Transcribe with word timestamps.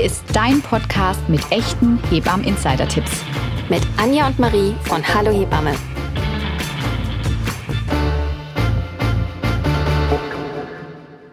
Hier 0.00 0.06
ist 0.06 0.24
dein 0.32 0.62
Podcast 0.62 1.28
mit 1.28 1.42
echten 1.52 2.02
Hebammen-Insider-Tipps. 2.08 3.20
Mit 3.68 3.82
Anja 3.98 4.28
und 4.28 4.38
Marie 4.38 4.74
von 4.84 5.06
Hallo 5.06 5.30
Hebamme. 5.30 5.74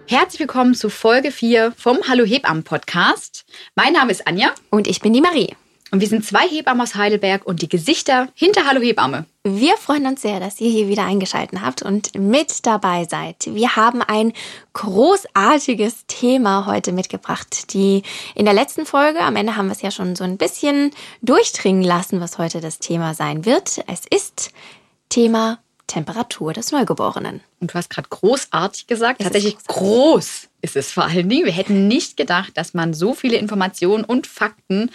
Herzlich 0.05 0.41
willkommen 0.41 0.75
zu 0.75 0.89
Folge 0.89 1.31
4 1.31 1.71
vom 1.77 1.99
Hallo 2.09 2.25
Hebammen 2.25 2.63
Podcast. 2.63 3.45
Mein 3.75 3.93
Name 3.93 4.11
ist 4.11 4.27
Anja. 4.27 4.53
Und 4.69 4.87
ich 4.87 4.99
bin 4.99 5.13
die 5.13 5.21
Marie. 5.21 5.55
Und 5.91 6.01
wir 6.01 6.07
sind 6.09 6.25
zwei 6.25 6.45
Hebammen 6.45 6.81
aus 6.81 6.95
Heidelberg 6.95 7.45
und 7.45 7.61
die 7.61 7.69
Gesichter 7.69 8.27
hinter 8.35 8.65
Hallo 8.65 8.81
Hebamme. 8.81 9.27
Wir 9.55 9.77
freuen 9.77 10.05
uns 10.07 10.21
sehr, 10.21 10.41
dass 10.41 10.59
ihr 10.59 10.69
hier 10.69 10.89
wieder 10.89 11.05
eingeschaltet 11.05 11.61
habt 11.61 11.81
und 11.81 12.13
mit 12.15 12.65
dabei 12.65 13.05
seid. 13.09 13.45
Wir 13.45 13.77
haben 13.77 14.01
ein 14.01 14.33
großartiges 14.73 16.05
Thema 16.07 16.65
heute 16.65 16.91
mitgebracht. 16.91 17.73
Die 17.73 18.03
in 18.35 18.43
der 18.43 18.53
letzten 18.53 18.85
Folge, 18.85 19.21
am 19.21 19.37
Ende 19.37 19.55
haben 19.55 19.67
wir 19.67 19.71
es 19.71 19.81
ja 19.81 19.91
schon 19.91 20.17
so 20.17 20.25
ein 20.25 20.37
bisschen 20.37 20.91
durchdringen 21.21 21.81
lassen, 21.81 22.19
was 22.19 22.37
heute 22.37 22.59
das 22.59 22.79
Thema 22.79 23.13
sein 23.13 23.45
wird. 23.45 23.81
Es 23.87 24.01
ist 24.05 24.51
Thema 25.07 25.59
Temperatur 25.87 26.51
des 26.51 26.73
Neugeborenen. 26.73 27.39
Und 27.61 27.73
du 27.73 27.75
hast 27.75 27.89
gerade 27.89 28.09
großartig 28.09 28.87
gesagt. 28.87 29.21
Es 29.21 29.25
Tatsächlich 29.25 29.55
ist 29.55 29.67
groß 29.69 30.49
ist 30.61 30.75
es 30.75 30.91
vor 30.91 31.05
allen 31.05 31.29
Dingen. 31.29 31.45
Wir 31.45 31.53
hätten 31.53 31.87
nicht 31.87 32.17
gedacht, 32.17 32.51
dass 32.55 32.73
man 32.73 32.93
so 32.93 33.13
viele 33.13 33.37
Informationen 33.37 34.03
und 34.03 34.27
Fakten 34.27 34.91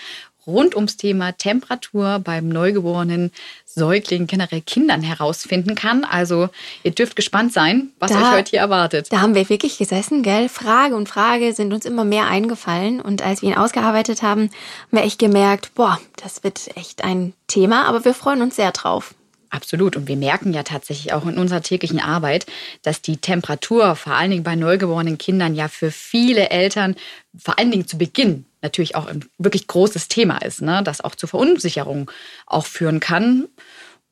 rund 0.46 0.74
ums 0.74 0.96
Thema 0.96 1.32
Temperatur 1.32 2.18
beim 2.18 2.48
neugeborenen 2.48 3.30
Säugling, 3.64 4.26
generell 4.26 4.60
Kindern 4.60 5.02
herausfinden 5.02 5.74
kann. 5.74 6.04
Also 6.04 6.48
ihr 6.82 6.90
dürft 6.90 7.16
gespannt 7.16 7.52
sein, 7.52 7.90
was 7.98 8.10
da, 8.10 8.18
euch 8.18 8.38
heute 8.38 8.50
hier 8.50 8.60
erwartet. 8.60 9.10
Da 9.10 9.20
haben 9.20 9.34
wir 9.34 9.48
wirklich 9.48 9.78
gesessen, 9.78 10.22
gell? 10.22 10.48
Frage 10.48 10.94
und 10.96 11.08
Frage 11.08 11.52
sind 11.54 11.72
uns 11.72 11.84
immer 11.84 12.04
mehr 12.04 12.26
eingefallen. 12.26 13.00
Und 13.00 13.22
als 13.22 13.42
wir 13.42 13.50
ihn 13.50 13.56
ausgearbeitet 13.56 14.22
haben, 14.22 14.42
haben 14.42 14.50
wir 14.90 15.02
echt 15.02 15.18
gemerkt, 15.18 15.74
boah, 15.74 15.98
das 16.22 16.44
wird 16.44 16.76
echt 16.76 17.04
ein 17.04 17.32
Thema, 17.46 17.84
aber 17.84 18.04
wir 18.04 18.14
freuen 18.14 18.42
uns 18.42 18.56
sehr 18.56 18.72
drauf. 18.72 19.14
Absolut. 19.52 19.96
Und 19.96 20.08
wir 20.08 20.16
merken 20.16 20.54
ja 20.54 20.62
tatsächlich 20.62 21.12
auch 21.12 21.26
in 21.26 21.36
unserer 21.36 21.60
täglichen 21.60 22.00
Arbeit, 22.00 22.46
dass 22.80 23.02
die 23.02 23.18
Temperatur 23.18 23.96
vor 23.96 24.14
allen 24.14 24.30
Dingen 24.30 24.42
bei 24.42 24.56
neugeborenen 24.56 25.18
Kindern 25.18 25.54
ja 25.54 25.68
für 25.68 25.90
viele 25.90 26.48
Eltern 26.48 26.96
vor 27.36 27.58
allen 27.58 27.70
Dingen 27.70 27.86
zu 27.86 27.98
Beginn 27.98 28.46
natürlich 28.62 28.96
auch 28.96 29.06
ein 29.06 29.26
wirklich 29.36 29.66
großes 29.66 30.08
Thema 30.08 30.38
ist, 30.38 30.62
ne? 30.62 30.82
das 30.82 31.02
auch 31.02 31.14
zu 31.14 31.26
Verunsicherung 31.26 32.10
auch 32.46 32.64
führen 32.64 32.98
kann. 32.98 33.46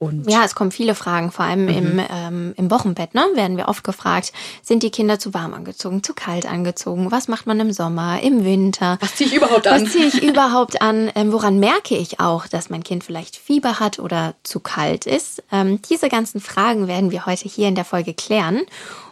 Und 0.03 0.31
ja, 0.31 0.47
es 0.47 0.55
kommen 0.55 0.70
viele 0.70 0.95
Fragen, 0.95 1.31
vor 1.31 1.45
allem 1.45 1.65
mhm. 1.65 1.69
im, 1.69 2.01
ähm, 2.11 2.55
im 2.56 2.70
Wochenbett, 2.70 3.15
ne? 3.15 3.23
werden 3.34 3.59
wir 3.59 3.69
oft 3.69 3.84
gefragt, 3.84 4.33
sind 4.62 4.83
die 4.83 4.91
Kinder 4.91 5.19
zu 5.19 5.34
warm 5.34 5.53
angezogen, 5.53 6.03
zu 6.03 6.15
kalt 6.15 6.47
angezogen, 6.47 7.11
was 7.11 7.29
macht 7.29 7.47
man 7.47 7.61
im 7.61 7.70
Sommer, 7.70 8.23
im 8.23 8.43
Winter? 8.43 8.97
Was 9.03 9.17
ziehe 9.17 9.28
ich 9.28 9.37
überhaupt 9.37 9.67
an? 9.67 9.83
Was 9.83 9.93
ziehe 9.93 10.06
ich 10.06 10.23
überhaupt 10.27 10.81
an? 10.81 11.12
Ähm, 11.15 11.33
woran 11.33 11.59
merke 11.59 11.98
ich 11.98 12.19
auch, 12.19 12.47
dass 12.47 12.71
mein 12.71 12.83
Kind 12.83 13.05
vielleicht 13.05 13.37
Fieber 13.37 13.78
hat 13.78 13.98
oder 13.98 14.34
zu 14.43 14.61
kalt 14.61 15.05
ist? 15.05 15.43
Ähm, 15.53 15.83
diese 15.83 16.09
ganzen 16.09 16.41
Fragen 16.41 16.89
werden 16.89 17.11
wir 17.11 17.27
heute 17.27 17.47
hier 17.47 17.69
in 17.69 17.75
der 17.75 17.84
Folge 17.84 18.15
klären. 18.15 18.62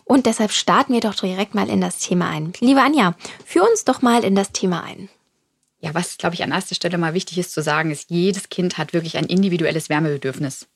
Und 0.04 0.24
deshalb 0.24 0.52
starten 0.52 0.94
wir 0.94 1.00
doch 1.00 1.14
direkt 1.14 1.54
mal 1.54 1.68
in 1.68 1.82
das 1.82 1.98
Thema 1.98 2.30
ein. 2.30 2.54
Liebe 2.60 2.80
Anja, 2.80 3.14
führ 3.44 3.68
uns 3.68 3.84
doch 3.84 4.00
mal 4.00 4.24
in 4.24 4.34
das 4.34 4.52
Thema 4.52 4.84
ein. 4.84 5.10
Ja, 5.80 5.92
was, 5.92 6.16
glaube 6.16 6.34
ich, 6.34 6.42
an 6.42 6.50
erster 6.50 6.74
Stelle 6.74 6.96
mal 6.96 7.12
wichtig 7.12 7.36
ist 7.36 7.52
zu 7.52 7.62
sagen, 7.62 7.90
ist, 7.90 8.08
jedes 8.08 8.48
Kind 8.48 8.78
hat 8.78 8.94
wirklich 8.94 9.18
ein 9.18 9.26
individuelles 9.26 9.90
Wärmebedürfnis 9.90 10.66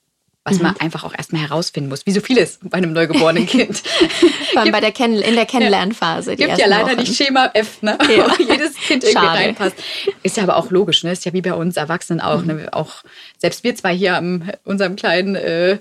was 0.44 0.56
mhm. 0.56 0.62
man 0.64 0.76
einfach 0.78 1.04
auch 1.04 1.14
erstmal 1.16 1.42
herausfinden 1.42 1.88
muss, 1.88 2.04
wie 2.04 2.10
so 2.10 2.20
vieles 2.20 2.58
bei 2.62 2.78
einem 2.78 2.92
neugeborenen 2.92 3.46
Kind. 3.46 3.78
Vor 4.52 4.62
allem 4.62 4.72
bei 4.72 4.80
der 4.80 4.90
Kenn 4.90 5.14
in 5.14 5.36
der 5.36 5.46
Kennenlernphase. 5.46 6.32
Es 6.32 6.38
gibt 6.38 6.58
ja 6.58 6.66
leider 6.66 6.88
Wochen. 6.88 6.98
nicht 6.98 7.16
Schema 7.16 7.50
F, 7.54 7.80
ne? 7.80 7.96
Ja. 8.16 8.26
wo 8.38 8.42
jedes 8.42 8.74
Kind 8.74 9.04
irgendwie 9.04 9.12
Schade. 9.12 9.38
reinpasst. 9.38 9.76
Ist 10.24 10.36
ja 10.36 10.42
aber 10.42 10.56
auch 10.56 10.70
logisch, 10.70 11.04
ne? 11.04 11.12
Ist 11.12 11.24
ja 11.24 11.32
wie 11.32 11.42
bei 11.42 11.54
uns 11.54 11.76
Erwachsenen 11.76 12.20
auch. 12.20 12.40
Mhm. 12.40 12.46
Ne? 12.46 12.68
Auch 12.72 13.04
selbst 13.38 13.62
wir 13.62 13.76
zwei 13.76 13.94
hier 13.94 14.18
in 14.18 14.52
unserem 14.64 14.96
kleinen 14.96 15.36
äh, 15.36 15.78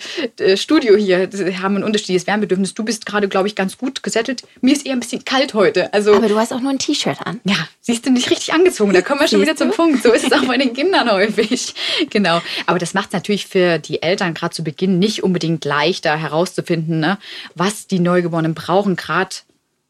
Studio 0.55 0.95
hier 0.95 1.27
haben 1.61 1.77
ein 1.77 1.83
unterschiedliches 1.83 2.27
Wärmebedürfnis. 2.27 2.75
Du 2.75 2.83
bist 2.83 3.07
gerade, 3.07 3.27
glaube 3.27 3.47
ich, 3.47 3.55
ganz 3.55 3.79
gut 3.79 4.03
gesettelt. 4.03 4.43
Mir 4.61 4.73
ist 4.73 4.85
eher 4.85 4.93
ein 4.93 4.99
bisschen 4.99 5.25
kalt 5.25 5.55
heute. 5.55 5.91
Also, 5.91 6.13
aber 6.13 6.27
du 6.27 6.37
hast 6.37 6.53
auch 6.53 6.59
nur 6.59 6.71
ein 6.71 6.79
T-Shirt 6.79 7.17
an. 7.25 7.41
Ja, 7.45 7.55
siehst 7.79 8.05
du 8.05 8.11
nicht 8.11 8.29
richtig 8.29 8.53
angezogen. 8.53 8.93
Da 8.93 9.01
kommen 9.01 9.21
wir 9.21 9.27
schon 9.27 9.41
wieder 9.41 9.55
zum 9.55 9.71
Punkt. 9.71 10.03
So 10.03 10.11
ist 10.11 10.25
es 10.25 10.31
auch 10.31 10.45
bei 10.45 10.57
den 10.57 10.73
Kindern 10.73 11.11
häufig. 11.11 11.73
Genau. 12.11 12.41
Aber 12.67 12.77
das 12.77 12.93
macht 12.93 13.07
es 13.07 13.13
natürlich 13.13 13.47
für 13.47 13.79
die 13.79 14.03
Eltern 14.03 14.35
gerade 14.35 14.50
zu 14.51 14.63
Beginn 14.63 14.99
nicht 14.99 15.23
unbedingt 15.23 15.65
leichter 15.65 16.15
herauszufinden, 16.15 16.99
ne, 16.99 17.17
was 17.55 17.87
die 17.87 17.99
Neugeborenen 17.99 18.53
brauchen, 18.53 18.95
gerade 18.95 19.35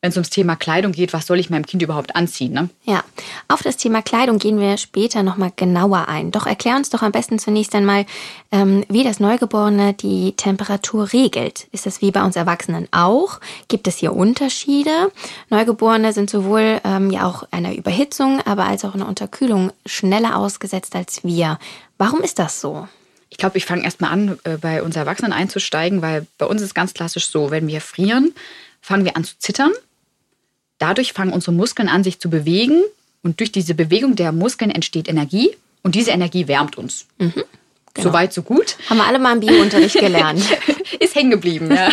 wenn 0.01 0.09
es 0.09 0.17
ums 0.17 0.31
Thema 0.31 0.55
Kleidung 0.55 0.91
geht, 0.91 1.13
was 1.13 1.27
soll 1.27 1.39
ich 1.39 1.51
meinem 1.51 1.65
Kind 1.65 1.83
überhaupt 1.83 2.15
anziehen? 2.15 2.53
Ne? 2.53 2.69
Ja, 2.85 3.03
auf 3.47 3.61
das 3.61 3.77
Thema 3.77 4.01
Kleidung 4.01 4.39
gehen 4.39 4.59
wir 4.59 4.77
später 4.77 5.21
nochmal 5.21 5.51
genauer 5.55 6.07
ein. 6.07 6.31
Doch 6.31 6.47
erklär 6.47 6.75
uns 6.75 6.89
doch 6.89 7.03
am 7.03 7.11
besten 7.11 7.37
zunächst 7.37 7.75
einmal, 7.75 8.07
ähm, 8.51 8.83
wie 8.89 9.03
das 9.03 9.19
Neugeborene 9.19 9.93
die 9.93 10.33
Temperatur 10.35 11.13
regelt. 11.13 11.67
Ist 11.71 11.85
das 11.85 12.01
wie 12.01 12.09
bei 12.09 12.23
uns 12.23 12.35
Erwachsenen 12.35 12.87
auch? 12.91 13.39
Gibt 13.67 13.87
es 13.87 13.97
hier 13.97 14.13
Unterschiede? 14.13 15.11
Neugeborene 15.49 16.13
sind 16.13 16.31
sowohl 16.31 16.81
ähm, 16.83 17.11
ja 17.11 17.27
auch 17.27 17.43
einer 17.51 17.75
Überhitzung, 17.75 18.41
aber 18.45 18.65
als 18.65 18.83
auch 18.83 18.95
einer 18.95 19.07
Unterkühlung 19.07 19.71
schneller 19.85 20.35
ausgesetzt 20.35 20.95
als 20.95 21.23
wir. 21.23 21.59
Warum 21.99 22.21
ist 22.21 22.39
das 22.39 22.59
so? 22.59 22.87
Ich 23.31 23.37
glaube, 23.37 23.57
ich 23.57 23.65
fange 23.65 23.83
erstmal 23.83 24.11
an, 24.11 24.37
äh, 24.43 24.57
bei 24.57 24.83
uns 24.83 24.95
Erwachsenen 24.95 25.33
einzusteigen, 25.33 26.01
weil 26.01 26.27
bei 26.37 26.45
uns 26.45 26.61
ist 26.61 26.75
ganz 26.75 26.93
klassisch 26.93 27.27
so, 27.27 27.49
wenn 27.49 27.67
wir 27.67 27.81
frieren, 27.81 28.33
fangen 28.81 29.05
wir 29.05 29.15
an 29.15 29.23
zu 29.23 29.39
zittern. 29.39 29.71
Dadurch 30.77 31.13
fangen 31.13 31.33
unsere 31.33 31.53
Muskeln 31.53 31.89
an, 31.89 32.03
sich 32.03 32.19
zu 32.19 32.29
bewegen. 32.29 32.83
Und 33.23 33.39
durch 33.39 33.51
diese 33.51 33.73
Bewegung 33.73 34.15
der 34.15 34.31
Muskeln 34.31 34.69
entsteht 34.69 35.07
Energie. 35.07 35.55
Und 35.81 35.95
diese 35.95 36.11
Energie 36.11 36.47
wärmt 36.47 36.77
uns. 36.77 37.07
Mhm. 37.19 37.33
Genau. 37.93 38.09
Soweit, 38.09 38.33
so 38.33 38.41
gut. 38.41 38.77
Haben 38.89 38.97
wir 38.97 39.07
alle 39.07 39.19
mal 39.19 39.33
im 39.33 39.39
Biounterricht 39.41 39.95
gelernt. 39.99 40.43
ist 40.99 41.15
hängen 41.15 41.31
geblieben, 41.31 41.71
ja. 41.71 41.89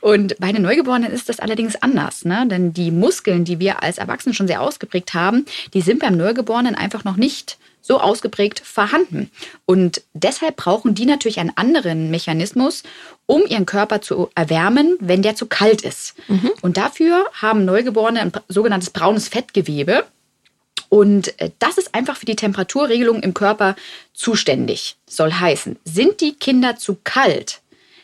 Und 0.00 0.36
bei 0.38 0.52
den 0.52 0.62
Neugeborenen 0.62 1.12
ist 1.12 1.28
das 1.28 1.38
allerdings 1.38 1.76
anders, 1.76 2.24
ne? 2.24 2.46
Denn 2.48 2.72
die 2.72 2.90
Muskeln, 2.90 3.44
die 3.44 3.58
wir 3.60 3.82
als 3.82 3.98
Erwachsene 3.98 4.34
schon 4.34 4.48
sehr 4.48 4.60
ausgeprägt 4.60 5.14
haben, 5.14 5.44
die 5.74 5.80
sind 5.80 6.00
beim 6.00 6.16
Neugeborenen 6.16 6.74
einfach 6.74 7.04
noch 7.04 7.16
nicht 7.16 7.58
so 7.82 8.00
ausgeprägt 8.00 8.60
vorhanden. 8.60 9.30
Und 9.66 10.02
deshalb 10.14 10.56
brauchen 10.56 10.94
die 10.94 11.04
natürlich 11.04 11.40
einen 11.40 11.56
anderen 11.56 12.10
Mechanismus, 12.10 12.84
um 13.26 13.44
ihren 13.46 13.66
Körper 13.66 14.00
zu 14.00 14.30
erwärmen, 14.34 14.96
wenn 15.00 15.22
der 15.22 15.36
zu 15.36 15.46
kalt 15.46 15.82
ist. 15.82 16.14
Mhm. 16.28 16.52
Und 16.62 16.76
dafür 16.76 17.26
haben 17.34 17.64
Neugeborene 17.64 18.20
ein 18.20 18.32
sogenanntes 18.48 18.90
braunes 18.90 19.28
Fettgewebe. 19.28 20.04
Und 20.88 21.38
äh, 21.40 21.50
das 21.58 21.76
ist 21.76 21.94
einfach 21.94 22.16
für 22.16 22.26
die 22.26 22.36
Temperaturregelung 22.36 23.22
im 23.22 23.34
Körper 23.34 23.76
zuständig. 24.14 24.96
Soll 25.06 25.32
heißen, 25.32 25.78
sind 25.84 26.20
die 26.20 26.34
Kinder 26.34 26.76
zu 26.76 26.98
kalt, 27.02 27.60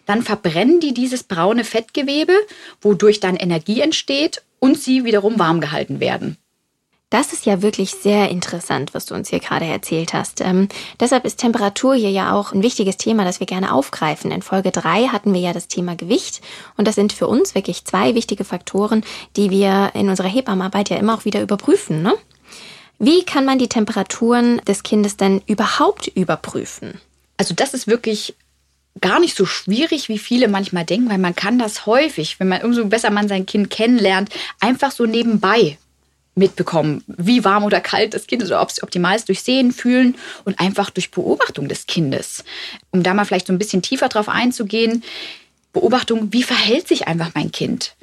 dann 0.08 0.22
verbrennen 0.22 0.80
die 0.80 0.94
dieses 0.94 1.22
braune 1.22 1.64
Fettgewebe, 1.64 2.32
wodurch 2.80 3.20
dann 3.20 3.36
Energie 3.36 3.82
entsteht 3.82 4.42
und 4.58 4.78
sie 4.78 5.04
wiederum 5.04 5.38
warm 5.38 5.60
gehalten 5.60 6.00
werden. 6.00 6.38
Das 7.10 7.32
ist 7.32 7.46
ja 7.46 7.62
wirklich 7.62 7.92
sehr 7.92 8.28
interessant, 8.28 8.92
was 8.92 9.06
du 9.06 9.14
uns 9.14 9.30
hier 9.30 9.40
gerade 9.40 9.64
erzählt 9.64 10.12
hast. 10.12 10.42
Ähm, 10.42 10.68
deshalb 11.00 11.24
ist 11.24 11.38
Temperatur 11.38 11.94
hier 11.94 12.10
ja 12.10 12.34
auch 12.34 12.52
ein 12.52 12.62
wichtiges 12.62 12.98
Thema, 12.98 13.24
das 13.24 13.40
wir 13.40 13.46
gerne 13.46 13.72
aufgreifen. 13.72 14.30
In 14.30 14.42
Folge 14.42 14.72
drei 14.72 15.06
hatten 15.06 15.32
wir 15.32 15.40
ja 15.40 15.54
das 15.54 15.68
Thema 15.68 15.96
Gewicht 15.96 16.42
und 16.76 16.86
das 16.86 16.96
sind 16.96 17.14
für 17.14 17.26
uns 17.26 17.54
wirklich 17.54 17.86
zwei 17.86 18.14
wichtige 18.14 18.44
Faktoren, 18.44 19.04
die 19.36 19.48
wir 19.48 19.92
in 19.94 20.10
unserer 20.10 20.28
Hebammenarbeit 20.28 20.90
ja 20.90 20.98
immer 20.98 21.14
auch 21.14 21.24
wieder 21.24 21.40
überprüfen. 21.40 22.02
Ne? 22.02 22.14
Wie 22.98 23.24
kann 23.24 23.46
man 23.46 23.58
die 23.58 23.68
Temperaturen 23.68 24.60
des 24.66 24.82
Kindes 24.82 25.16
denn 25.16 25.40
überhaupt 25.46 26.08
überprüfen? 26.08 27.00
Also 27.38 27.54
das 27.54 27.72
ist 27.72 27.86
wirklich 27.86 28.36
gar 29.00 29.18
nicht 29.18 29.34
so 29.34 29.46
schwierig, 29.46 30.10
wie 30.10 30.18
viele 30.18 30.48
manchmal 30.48 30.84
denken, 30.84 31.08
weil 31.08 31.18
man 31.18 31.34
kann 31.34 31.58
das 31.58 31.86
häufig, 31.86 32.38
wenn 32.38 32.48
man 32.48 32.60
umso 32.62 32.84
besser 32.84 33.10
man 33.10 33.28
sein 33.28 33.46
Kind 33.46 33.70
kennenlernt, 33.70 34.28
einfach 34.60 34.90
so 34.90 35.06
nebenbei 35.06 35.78
mitbekommen, 36.38 37.04
wie 37.06 37.44
warm 37.44 37.64
oder 37.64 37.80
kalt 37.80 38.14
das 38.14 38.26
Kind 38.26 38.42
ist 38.42 38.48
oder 38.48 38.62
ob 38.62 38.70
es 38.70 38.82
optimal 38.82 39.16
ist 39.16 39.28
durch 39.28 39.42
Sehen, 39.42 39.72
Fühlen 39.72 40.16
und 40.44 40.58
einfach 40.60 40.90
durch 40.90 41.10
Beobachtung 41.10 41.68
des 41.68 41.86
Kindes. 41.86 42.44
Um 42.90 43.02
da 43.02 43.12
mal 43.14 43.24
vielleicht 43.24 43.48
so 43.48 43.52
ein 43.52 43.58
bisschen 43.58 43.82
tiefer 43.82 44.08
drauf 44.08 44.28
einzugehen, 44.28 45.02
Beobachtung, 45.72 46.32
wie 46.32 46.42
verhält 46.42 46.88
sich 46.88 47.06
einfach 47.06 47.32
mein 47.34 47.52
Kind? 47.52 47.94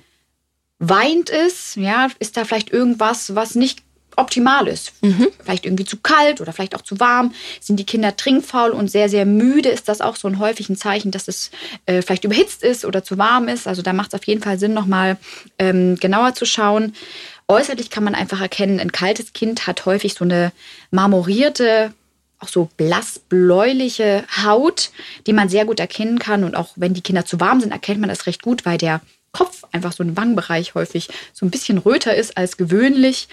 Weint 0.79 1.29
es? 1.29 1.75
Ja, 1.75 2.09
ist 2.19 2.37
da 2.37 2.45
vielleicht 2.45 2.71
irgendwas, 2.71 3.33
was 3.33 3.55
nicht 3.55 3.81
optimal 4.17 4.67
ist? 4.67 4.93
Mhm. 5.01 5.27
Vielleicht 5.43 5.65
irgendwie 5.65 5.85
zu 5.85 5.97
kalt 5.97 6.41
oder 6.41 6.53
vielleicht 6.53 6.75
auch 6.75 6.81
zu 6.81 6.99
warm? 6.99 7.33
Sind 7.59 7.77
die 7.77 7.85
Kinder 7.85 8.15
trinkfaul 8.15 8.71
und 8.71 8.89
sehr, 8.89 9.09
sehr 9.09 9.25
müde? 9.25 9.69
Ist 9.69 9.87
das 9.87 10.01
auch 10.01 10.15
so 10.15 10.27
ein 10.27 10.39
häufiges 10.39 10.79
Zeichen, 10.79 11.11
dass 11.11 11.27
es 11.27 11.51
äh, 11.85 12.01
vielleicht 12.01 12.23
überhitzt 12.23 12.63
ist 12.63 12.85
oder 12.85 13.03
zu 13.03 13.17
warm 13.17 13.47
ist? 13.47 13.67
Also 13.67 13.81
da 13.81 13.93
macht 13.93 14.13
es 14.13 14.19
auf 14.19 14.25
jeden 14.25 14.41
Fall 14.41 14.59
Sinn, 14.59 14.73
nochmal 14.73 15.17
ähm, 15.59 15.95
genauer 15.95 16.33
zu 16.33 16.45
schauen. 16.45 16.93
Äußerlich 17.47 17.89
kann 17.89 18.03
man 18.03 18.15
einfach 18.15 18.41
erkennen, 18.41 18.79
ein 18.79 18.91
kaltes 18.91 19.33
Kind 19.33 19.67
hat 19.67 19.85
häufig 19.85 20.15
so 20.15 20.25
eine 20.25 20.51
marmorierte, 20.89 21.93
auch 22.39 22.47
so 22.47 22.69
blassbläuliche 22.77 24.25
Haut, 24.43 24.91
die 25.27 25.33
man 25.33 25.49
sehr 25.49 25.65
gut 25.65 25.79
erkennen 25.79 26.19
kann. 26.19 26.43
Und 26.43 26.55
auch 26.55 26.69
wenn 26.75 26.93
die 26.93 27.01
Kinder 27.01 27.25
zu 27.25 27.39
warm 27.39 27.61
sind, 27.61 27.71
erkennt 27.71 27.99
man 27.99 28.09
das 28.09 28.25
recht 28.25 28.41
gut, 28.41 28.65
weil 28.65 28.77
der 28.77 29.01
Kopf 29.31 29.63
einfach 29.71 29.91
so 29.91 30.03
ein 30.03 30.17
Wangenbereich 30.17 30.75
häufig 30.75 31.09
so 31.33 31.45
ein 31.45 31.51
bisschen 31.51 31.77
röter 31.77 32.15
ist 32.15 32.37
als 32.37 32.57
gewöhnlich. 32.57 33.27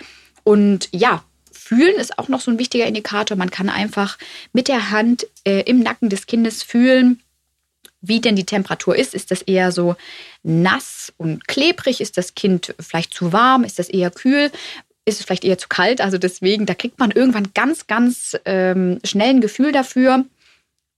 Und 0.44 0.88
ja, 0.93 1.25
Fühlen 1.50 1.97
ist 1.97 2.19
auch 2.19 2.29
noch 2.29 2.41
so 2.41 2.50
ein 2.50 2.58
wichtiger 2.58 2.87
Indikator. 2.87 3.37
Man 3.37 3.50
kann 3.50 3.70
einfach 3.70 4.19
mit 4.53 4.69
der 4.69 4.91
Hand 4.91 5.26
äh, 5.44 5.62
im 5.62 5.81
Nacken 5.81 6.11
des 6.11 6.26
Kindes 6.26 6.62
fühlen, 6.62 7.23
wie 8.03 8.21
denn 8.21 8.37
die 8.37 8.45
Temperatur 8.45 8.97
ist. 8.97 9.15
Ist 9.15 9.31
das 9.31 9.43
eher 9.43 9.73
so 9.73 9.97
nass 10.43 11.13
und 11.17 11.49
klebrig? 11.49 12.01
Ist 12.01 12.19
das 12.19 12.35
Kind 12.35 12.75
vielleicht 12.79 13.15
zu 13.15 13.33
warm? 13.33 13.65
Ist 13.65 13.79
das 13.79 13.89
eher 13.89 14.11
kühl? 14.11 14.51
Ist 15.05 15.21
es 15.21 15.25
vielleicht 15.25 15.45
eher 15.45 15.59
zu 15.59 15.69
kalt? 15.69 16.01
Also 16.01 16.19
deswegen, 16.19 16.67
da 16.67 16.75
kriegt 16.75 16.99
man 16.99 17.11
irgendwann 17.11 17.55
ganz, 17.55 17.87
ganz 17.87 18.37
ähm, 18.45 18.99
schnell 19.05 19.31
ein 19.31 19.41
Gefühl 19.41 19.73
dafür, 19.73 20.25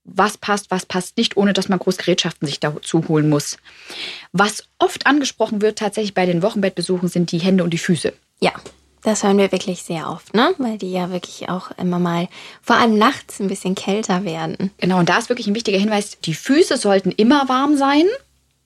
was 0.03 0.37
passt, 0.37 0.69
was 0.69 0.85
passt 0.85 1.17
nicht, 1.17 1.37
ohne 1.37 1.53
dass 1.53 1.69
man 1.69 1.79
groß 1.79 1.97
Gerätschaften 1.97 2.47
sich 2.47 2.59
dazu 2.59 3.07
holen 3.07 3.29
muss. 3.29 3.57
Was 4.31 4.63
oft 4.77 5.07
angesprochen 5.07 5.61
wird 5.61 5.79
tatsächlich 5.79 6.13
bei 6.13 6.25
den 6.25 6.43
Wochenbettbesuchen 6.43 7.09
sind 7.09 7.31
die 7.31 7.39
Hände 7.39 7.63
und 7.63 7.71
die 7.71 7.79
Füße. 7.79 8.13
Ja, 8.39 8.53
das 9.05 9.23
hören 9.23 9.37
wir 9.37 9.51
wirklich 9.51 9.83
sehr 9.83 10.09
oft, 10.09 10.33
ne? 10.33 10.55
Weil 10.57 10.79
die 10.79 10.91
ja 10.91 11.11
wirklich 11.11 11.47
auch 11.47 11.69
immer 11.77 11.99
mal, 11.99 12.27
vor 12.63 12.77
allem 12.77 12.97
nachts, 12.97 13.39
ein 13.39 13.47
bisschen 13.47 13.75
kälter 13.75 14.25
werden. 14.25 14.71
Genau, 14.79 14.97
und 14.97 15.09
da 15.09 15.19
ist 15.19 15.29
wirklich 15.29 15.45
ein 15.45 15.53
wichtiger 15.53 15.77
Hinweis, 15.77 16.17
die 16.19 16.33
Füße 16.33 16.77
sollten 16.77 17.11
immer 17.11 17.47
warm 17.47 17.77
sein. 17.77 18.05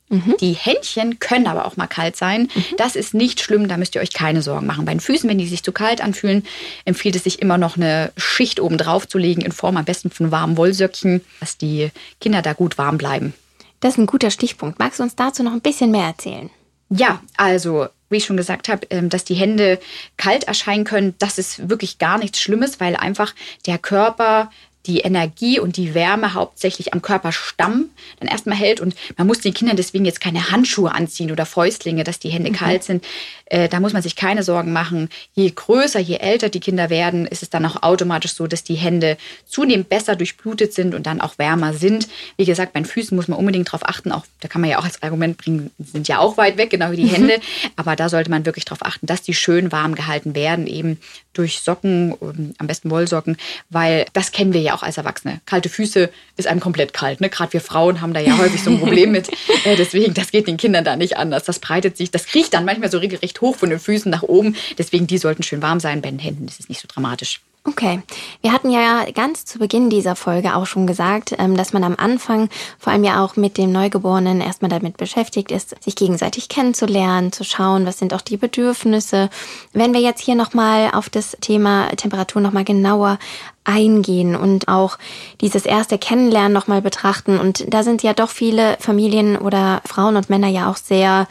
Mhm. 0.08 0.36
Die 0.40 0.54
Händchen 0.54 1.20
können 1.20 1.46
aber 1.46 1.66
auch 1.66 1.76
mal 1.76 1.88
kalt 1.88 2.16
sein. 2.16 2.50
Mhm. 2.56 2.64
Das 2.78 2.96
ist 2.96 3.14
nicht 3.14 3.42
schlimm, 3.42 3.68
da 3.68 3.76
müsst 3.76 3.96
ihr 3.96 4.02
euch 4.02 4.14
keine 4.14 4.42
Sorgen 4.42 4.66
machen. 4.66 4.86
Bei 4.86 4.94
den 4.94 5.02
Füßen, 5.02 5.30
wenn 5.30 5.38
die 5.38 5.46
sich 5.46 5.62
zu 5.62 5.74
kalt 5.74 6.02
anfühlen, 6.02 6.46
empfiehlt 6.86 7.18
es 7.18 7.26
sich 7.26 7.42
immer 7.42 7.58
noch 7.58 7.76
eine 7.76 8.14
Schicht 8.16 8.62
oben 8.62 8.78
drauf 8.78 9.08
zu 9.08 9.18
legen, 9.18 9.42
in 9.42 9.52
Form 9.52 9.76
am 9.76 9.86
besten 9.86 10.10
von 10.10 10.32
warmen 10.32 10.56
Wollsöckchen, 10.56 11.22
dass 11.42 11.58
die 11.58 11.92
Kinder 12.22 12.42
da 12.42 12.54
gut 12.54 12.78
warm 12.78 12.98
bleiben. 12.98 13.34
Das 13.82 13.94
ist 13.94 14.00
ein 14.00 14.08
guter 14.08 14.32
Stichpunkt. 14.32 14.80
Magst 14.80 15.00
du 15.00 15.04
uns 15.04 15.16
dazu 15.16 15.44
noch 15.44 15.54
ein 15.54 15.62
bisschen 15.62 15.92
mehr 15.92 16.08
erzählen? 16.08 16.50
Ja, 16.90 17.22
also 17.38 17.88
wie 18.10 18.18
ich 18.18 18.26
schon 18.26 18.38
gesagt 18.38 18.70
habe, 18.70 18.88
ähm, 18.90 19.10
dass 19.10 19.24
die 19.24 19.36
Hände 19.36 19.80
kalt 20.18 20.46
erscheinen 20.46 20.84
können, 20.84 21.16
das 21.20 21.38
ist 21.38 21.70
wirklich 21.70 21.98
gar 21.98 22.18
nichts 22.18 22.40
Schlimmes, 22.40 22.80
weil 22.80 22.96
einfach 22.96 23.34
der 23.66 23.78
Körper 23.78 24.52
die 24.86 25.00
Energie 25.00 25.60
und 25.60 25.78
die 25.78 25.94
Wärme 25.94 26.34
hauptsächlich 26.34 26.94
am 26.94 27.02
Körperstamm 27.02 27.90
dann 28.20 28.30
erstmal 28.30 28.58
hält. 28.58 28.80
Und 28.80 28.96
man 29.18 29.28
muss 29.28 29.40
den 29.40 29.54
Kindern 29.54 29.76
deswegen 29.76 30.06
jetzt 30.06 30.22
keine 30.22 30.52
Handschuhe 30.52 30.94
anziehen 30.94 31.31
oder 31.31 31.46
Fäustlinge, 31.46 32.04
dass 32.04 32.20
die 32.20 32.30
Hände 32.30 32.50
mhm. 32.50 32.56
kalt 32.56 32.84
sind. 32.84 33.04
Äh, 33.46 33.68
da 33.68 33.80
muss 33.80 33.94
man 33.94 34.02
sich 34.02 34.16
keine 34.16 34.42
Sorgen 34.42 34.72
machen. 34.72 35.10
Je 35.34 35.52
größer, 35.52 36.00
je 36.00 36.18
älter 36.18 36.50
die 36.50 36.62
Kinder 36.62 36.90
werden, 36.90 37.28
ist 37.28 37.44
es 37.44 37.50
dann 37.50 37.66
auch 37.66 37.84
automatisch 37.84 38.34
so, 38.34 38.48
dass 38.48 38.64
die 38.64 38.76
Hände 38.76 39.18
zunehmend 39.46 39.90
besser 39.90 40.16
durchblutet 40.16 40.74
sind 40.74 40.96
und 40.96 41.06
dann 41.06 41.20
auch 41.20 41.38
wärmer 41.38 41.74
sind. 41.74 42.08
Wie 42.38 42.46
gesagt, 42.46 42.74
bei 42.74 42.80
den 42.80 42.86
Füßen 42.86 43.16
muss 43.16 43.28
man 43.28 43.38
unbedingt 43.38 43.68
darauf 43.68 43.88
achten. 43.88 44.12
Auch 44.12 44.26
da 44.40 44.48
kann 44.48 44.62
man 44.62 44.70
ja 44.70 44.80
auch 44.80 44.86
als 44.86 45.04
Argument 45.04 45.38
bringen, 45.38 45.72
sind 45.78 46.08
ja 46.08 46.20
auch 46.20 46.38
weit 46.38 46.58
weg, 46.58 46.70
genau 46.70 46.92
wie 46.92 46.98
die 46.98 47.04
mhm. 47.04 47.16
Hände. 47.16 47.40
Aber 47.76 47.96
da 47.96 48.08
sollte 48.08 48.30
man 48.30 48.46
wirklich 48.46 48.66
darauf 48.66 48.86
achten, 48.86 49.08
dass 49.08 49.24
die 49.24 49.34
schön 49.34 49.72
warm 49.72 49.96
gehalten 49.96 50.36
werden, 50.36 50.68
eben 50.68 51.00
durch 51.40 51.62
Socken, 51.62 52.14
ähm, 52.22 52.54
am 52.58 52.68
besten 52.68 52.92
Wollsocken, 52.92 53.38
weil 53.70 54.06
das 54.14 54.32
kennen 54.32 54.54
wir 54.54 54.62
ja 54.62 54.76
auch 54.76 54.84
als 54.84 54.98
Erwachsene. 54.98 55.40
Kalte 55.46 55.70
Füße 55.70 56.10
ist 56.36 56.48
einem 56.48 56.60
komplett 56.60 56.94
kalt. 56.94 57.22
Ne? 57.22 57.30
Gerade 57.30 57.54
wir 57.54 57.62
Frauen 57.62 58.02
haben 58.02 58.14
da 58.14 58.20
ja 58.20 58.38
häufig 58.38 58.62
so 58.62 58.70
ein 58.70 58.80
Problem 58.80 59.12
mit. 59.12 59.30
Äh, 59.66 59.76
deswegen, 59.76 60.14
das 60.14 60.32
geht 60.32 60.48
den 60.48 60.56
Kindern 60.56 60.86
da 60.86 60.96
nicht 60.96 61.18
anders. 61.18 61.44
Das 61.44 61.60
breitet 61.60 61.98
sich, 61.98 62.12
das 62.12 62.28
kriecht 62.28 62.54
dann 62.54 62.64
manchmal 62.64 62.90
so 62.90 62.98
regelrecht 63.00 63.42
hoch 63.42 63.56
von 63.58 63.70
den 63.70 63.80
Füßen 63.80 64.10
nach 64.10 64.24
oben. 64.24 64.56
Deswegen, 64.78 65.06
die 65.06 65.18
sollten 65.18 65.44
schön 65.44 65.62
warm 65.62 65.82
sein. 65.82 66.02
Bei 66.02 66.10
den 66.10 66.20
Händen 66.20 66.48
ist 66.48 66.62
es 66.62 66.70
nicht 66.70 66.80
so 66.80 66.88
dramatisch. 66.88 67.42
Okay, 67.66 68.02
wir 68.42 68.54
hatten 68.54 68.72
ja 68.72 69.06
ganz 69.14 69.44
zu 69.44 69.60
Beginn 69.60 69.90
dieser 69.90 70.16
Folge 70.16 70.56
auch 70.56 70.66
schon 70.66 70.88
gesagt, 70.88 71.36
ähm, 71.38 71.58
dass 71.58 71.74
man 71.74 71.84
am 71.84 71.96
Anfang 71.98 72.50
vor 72.80 72.94
allem 72.94 73.04
ja 73.04 73.24
auch 73.24 73.36
mit 73.36 73.58
dem 73.58 73.74
Neugeborenen 73.74 74.40
erstmal 74.40 74.70
damit 74.70 74.96
beschäftigt 74.96 75.52
ist, 75.52 75.76
sich 75.84 75.98
gegenseitig 75.98 76.48
kennenzulernen, 76.48 77.34
zu 77.34 77.44
schauen, 77.44 77.86
was 77.86 78.00
sind 78.00 78.14
auch 78.14 78.22
die 78.22 78.38
Bedürfnisse. 78.38 79.30
Wenn 79.74 79.94
wir 79.94 80.00
jetzt 80.00 80.22
hier 80.22 80.36
nochmal 80.36 80.92
auf 80.94 81.10
das 81.10 81.36
Thema 81.42 81.90
Temperatur 81.98 82.42
nochmal 82.42 82.64
genauer 82.64 83.20
eingehen 83.66 84.38
und 84.38 84.70
auch 84.70 84.98
dieses 85.42 85.66
erste 85.66 85.98
Kennenlernen 85.98 86.54
nochmal 86.54 86.82
betrachten. 86.82 87.38
Und 87.40 87.72
da 87.72 87.84
sind 87.84 88.04
ja 88.04 88.14
doch 88.14 88.30
viele 88.30 88.78
Familien 88.80 89.38
oder 89.38 89.82
Frauen 89.86 90.16
und 90.16 90.30
Männer 90.30 90.48
ja 90.48 90.72
auch 90.72 90.78
sehr 90.78 91.28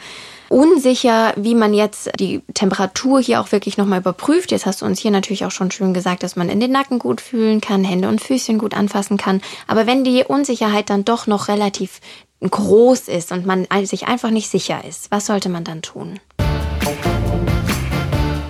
unsicher, 0.49 1.33
wie 1.37 1.55
man 1.55 1.73
jetzt 1.73 2.11
die 2.19 2.41
Temperatur 2.53 3.21
hier 3.21 3.39
auch 3.41 3.51
wirklich 3.51 3.77
nochmal 3.77 3.99
überprüft. 3.99 4.51
Jetzt 4.51 4.65
hast 4.65 4.81
du 4.81 4.85
uns 4.85 4.99
hier 4.99 5.11
natürlich 5.11 5.45
auch 5.45 5.51
schon 5.51 5.71
schön 5.71 5.93
gesagt, 5.93 6.23
dass 6.23 6.35
man 6.35 6.49
in 6.49 6.59
den 6.59 6.71
Nacken 6.71 6.99
gut 6.99 7.21
fühlen 7.21 7.61
kann, 7.61 7.83
Hände 7.83 8.09
und 8.09 8.21
Füßchen 8.21 8.57
gut 8.57 8.73
anfassen 8.73 9.17
kann. 9.17 9.41
Aber 9.67 9.87
wenn 9.87 10.03
die 10.03 10.23
Unsicherheit 10.23 10.89
dann 10.89 11.05
doch 11.05 11.27
noch 11.27 11.47
relativ 11.47 12.01
groß 12.41 13.07
ist 13.07 13.31
und 13.31 13.45
man 13.45 13.67
sich 13.83 14.07
einfach 14.07 14.31
nicht 14.31 14.49
sicher 14.49 14.83
ist, 14.87 15.11
was 15.11 15.25
sollte 15.25 15.49
man 15.49 15.63
dann 15.63 15.81
tun? 15.81 16.19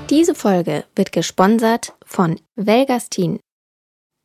Diese 0.10 0.34
Folge 0.34 0.86
wird 0.96 1.12
gesponsert 1.12 1.94
von 2.06 2.40
Velgastin. 2.56 3.40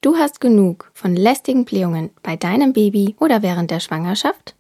Du 0.01 0.17
hast 0.17 0.41
genug 0.41 0.91
von 0.95 1.17
lästigen 1.17 1.65
Blähungen 1.65 2.11
bei 2.23 2.37
deinem 2.37 2.73
Baby 2.73 3.17
oder 3.19 3.43
während 3.43 3.71
der 3.71 3.81
Schwangerschaft? 3.81 4.55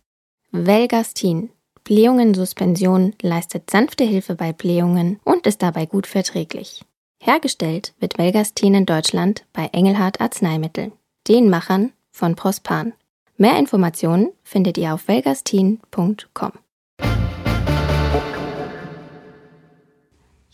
Velgastin 0.53 1.51
Blähungen-Suspension 1.85 3.15
leistet 3.21 3.71
sanfte 3.71 4.05
Hilfe 4.05 4.35
bei 4.35 4.53
Blähungen 4.55 5.21
und 5.23 5.47
ist 5.47 5.61
dabei 5.63 5.85
gut 5.85 6.07
verträglich. 6.07 6.83
Hergestellt 7.23 7.93
wird 8.01 8.17
Velgastin 8.19 8.75
in 8.75 8.87
Deutschland 8.87 9.45
bei 9.53 9.69
Engelhardt 9.73 10.21
Arzneimittel, 10.21 10.93
den 11.29 11.51
Machern 11.51 11.93
von 12.11 12.37
Prospan. 12.37 12.95
Mehr 13.37 13.59
Informationen 13.59 14.33
findet 14.43 14.79
ihr 14.79 14.95
auf 14.95 15.09
velgastin.com. 15.09 16.53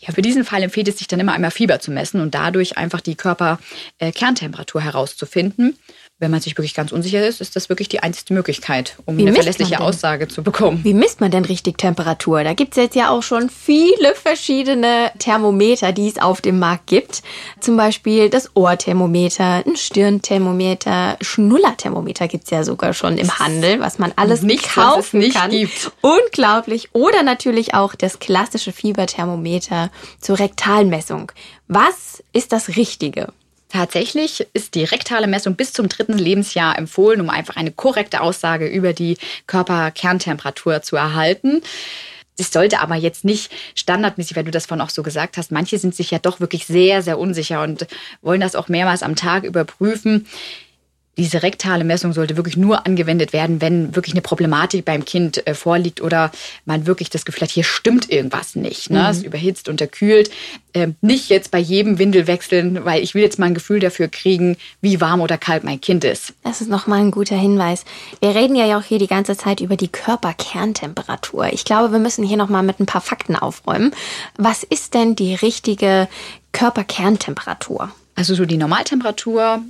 Ja, 0.03 0.11
für 0.13 0.23
diesen 0.23 0.43
Fall 0.43 0.63
empfiehlt 0.63 0.87
es 0.87 0.97
sich 0.97 1.07
dann 1.07 1.19
immer 1.19 1.33
einmal 1.33 1.51
Fieber 1.51 1.79
zu 1.79 1.91
messen 1.91 2.21
und 2.21 2.33
dadurch 2.33 2.77
einfach 2.77 3.01
die 3.01 3.15
Körperkerntemperatur 3.15 4.81
herauszufinden 4.81 5.77
wenn 6.21 6.29
man 6.29 6.39
sich 6.39 6.55
wirklich 6.55 6.75
ganz 6.75 6.91
unsicher 6.91 7.25
ist, 7.27 7.41
ist 7.41 7.55
das 7.55 7.67
wirklich 7.67 7.89
die 7.89 8.01
einzige 8.01 8.35
Möglichkeit, 8.35 8.95
um 9.05 9.17
Wie 9.17 9.23
eine 9.23 9.33
verlässliche 9.33 9.79
Aussage 9.79 10.27
zu 10.27 10.43
bekommen. 10.43 10.81
Wie 10.83 10.93
misst 10.93 11.19
man 11.19 11.31
denn 11.31 11.45
richtig 11.45 11.79
Temperatur? 11.79 12.43
Da 12.43 12.53
gibt 12.53 12.77
es 12.77 12.83
jetzt 12.83 12.95
ja 12.95 13.09
auch 13.09 13.23
schon 13.23 13.49
viele 13.49 14.13
verschiedene 14.13 15.11
Thermometer, 15.17 15.91
die 15.91 16.07
es 16.07 16.19
auf 16.19 16.39
dem 16.39 16.59
Markt 16.59 16.85
gibt. 16.85 17.23
Zum 17.59 17.75
Beispiel 17.75 18.29
das 18.29 18.55
Ohrthermometer, 18.55 19.63
ein 19.65 19.75
Stirnthermometer, 19.75 21.17
Schnullerthermometer 21.21 22.27
gibt 22.27 22.43
es 22.43 22.51
ja 22.51 22.63
sogar 22.63 22.93
schon 22.93 23.17
im 23.17 23.39
Handel, 23.39 23.79
was 23.79 23.97
man 23.97 24.13
alles 24.15 24.43
nicht 24.43 24.69
kaufen 24.69 25.21
nicht 25.21 25.35
kann. 25.35 25.49
Gibt. 25.49 25.91
Unglaublich. 26.01 26.89
Oder 26.93 27.23
natürlich 27.23 27.73
auch 27.73 27.95
das 27.95 28.19
klassische 28.19 28.71
Fieberthermometer 28.71 29.89
zur 30.19 30.37
Rektalmessung. 30.37 31.31
Was 31.67 32.21
ist 32.31 32.51
das 32.51 32.75
Richtige? 32.75 33.33
Tatsächlich 33.71 34.45
ist 34.53 34.75
die 34.75 34.83
rektale 34.83 35.27
Messung 35.27 35.55
bis 35.55 35.71
zum 35.71 35.87
dritten 35.87 36.17
Lebensjahr 36.17 36.77
empfohlen, 36.77 37.21
um 37.21 37.29
einfach 37.29 37.55
eine 37.55 37.71
korrekte 37.71 38.19
Aussage 38.19 38.67
über 38.67 38.91
die 38.91 39.17
Körperkerntemperatur 39.47 40.81
zu 40.81 40.97
erhalten. 40.97 41.61
Das 42.37 42.51
sollte 42.51 42.79
aber 42.79 42.95
jetzt 42.95 43.23
nicht 43.23 43.49
standardmäßig, 43.75 44.35
weil 44.35 44.43
du 44.43 44.51
das 44.51 44.65
vorhin 44.65 44.83
auch 44.83 44.89
so 44.89 45.03
gesagt 45.03 45.37
hast. 45.37 45.53
Manche 45.53 45.77
sind 45.77 45.95
sich 45.95 46.11
ja 46.11 46.19
doch 46.19 46.41
wirklich 46.41 46.65
sehr, 46.65 47.01
sehr 47.01 47.17
unsicher 47.17 47.63
und 47.63 47.87
wollen 48.21 48.41
das 48.41 48.55
auch 48.55 48.67
mehrmals 48.67 49.03
am 49.03 49.15
Tag 49.15 49.45
überprüfen 49.45 50.27
diese 51.17 51.43
rektale 51.43 51.83
Messung 51.83 52.13
sollte 52.13 52.37
wirklich 52.37 52.55
nur 52.55 52.85
angewendet 52.85 53.33
werden, 53.33 53.59
wenn 53.59 53.95
wirklich 53.95 54.13
eine 54.13 54.21
Problematik 54.21 54.85
beim 54.85 55.03
Kind 55.03 55.45
äh, 55.45 55.53
vorliegt 55.53 56.01
oder 56.01 56.31
man 56.65 56.87
wirklich 56.87 57.09
das 57.09 57.25
Gefühl 57.25 57.41
hat, 57.41 57.51
hier 57.51 57.65
stimmt 57.65 58.09
irgendwas 58.09 58.55
nicht. 58.55 58.89
Ne? 58.89 58.99
Mhm. 58.99 59.05
Es 59.05 59.23
überhitzt, 59.23 59.67
unterkühlt. 59.67 60.31
Ähm, 60.73 60.95
nicht 61.01 61.29
jetzt 61.29 61.51
bei 61.51 61.59
jedem 61.59 61.99
Windel 61.99 62.27
wechseln, 62.27 62.85
weil 62.85 63.03
ich 63.03 63.13
will 63.13 63.21
jetzt 63.21 63.39
mal 63.39 63.47
ein 63.47 63.53
Gefühl 63.53 63.81
dafür 63.81 64.07
kriegen, 64.07 64.55
wie 64.79 65.01
warm 65.01 65.19
oder 65.19 65.37
kalt 65.37 65.65
mein 65.65 65.81
Kind 65.81 66.05
ist. 66.05 66.33
Das 66.43 66.61
ist 66.61 66.69
nochmal 66.69 66.99
ein 66.99 67.11
guter 67.11 67.35
Hinweis. 67.35 67.83
Wir 68.21 68.33
reden 68.33 68.55
ja 68.55 68.77
auch 68.77 68.83
hier 68.83 68.99
die 68.99 69.07
ganze 69.07 69.35
Zeit 69.35 69.59
über 69.59 69.75
die 69.75 69.89
Körperkerntemperatur. 69.89 71.47
Ich 71.51 71.65
glaube, 71.65 71.91
wir 71.91 71.99
müssen 71.99 72.23
hier 72.25 72.37
nochmal 72.37 72.63
mit 72.63 72.79
ein 72.79 72.85
paar 72.85 73.01
Fakten 73.01 73.35
aufräumen. 73.35 73.93
Was 74.37 74.63
ist 74.63 74.93
denn 74.93 75.17
die 75.17 75.35
richtige 75.35 76.07
Körperkerntemperatur? 76.53 77.91
Also 78.15 78.33
so 78.33 78.45
die 78.45 78.57
Normaltemperatur 78.57 79.61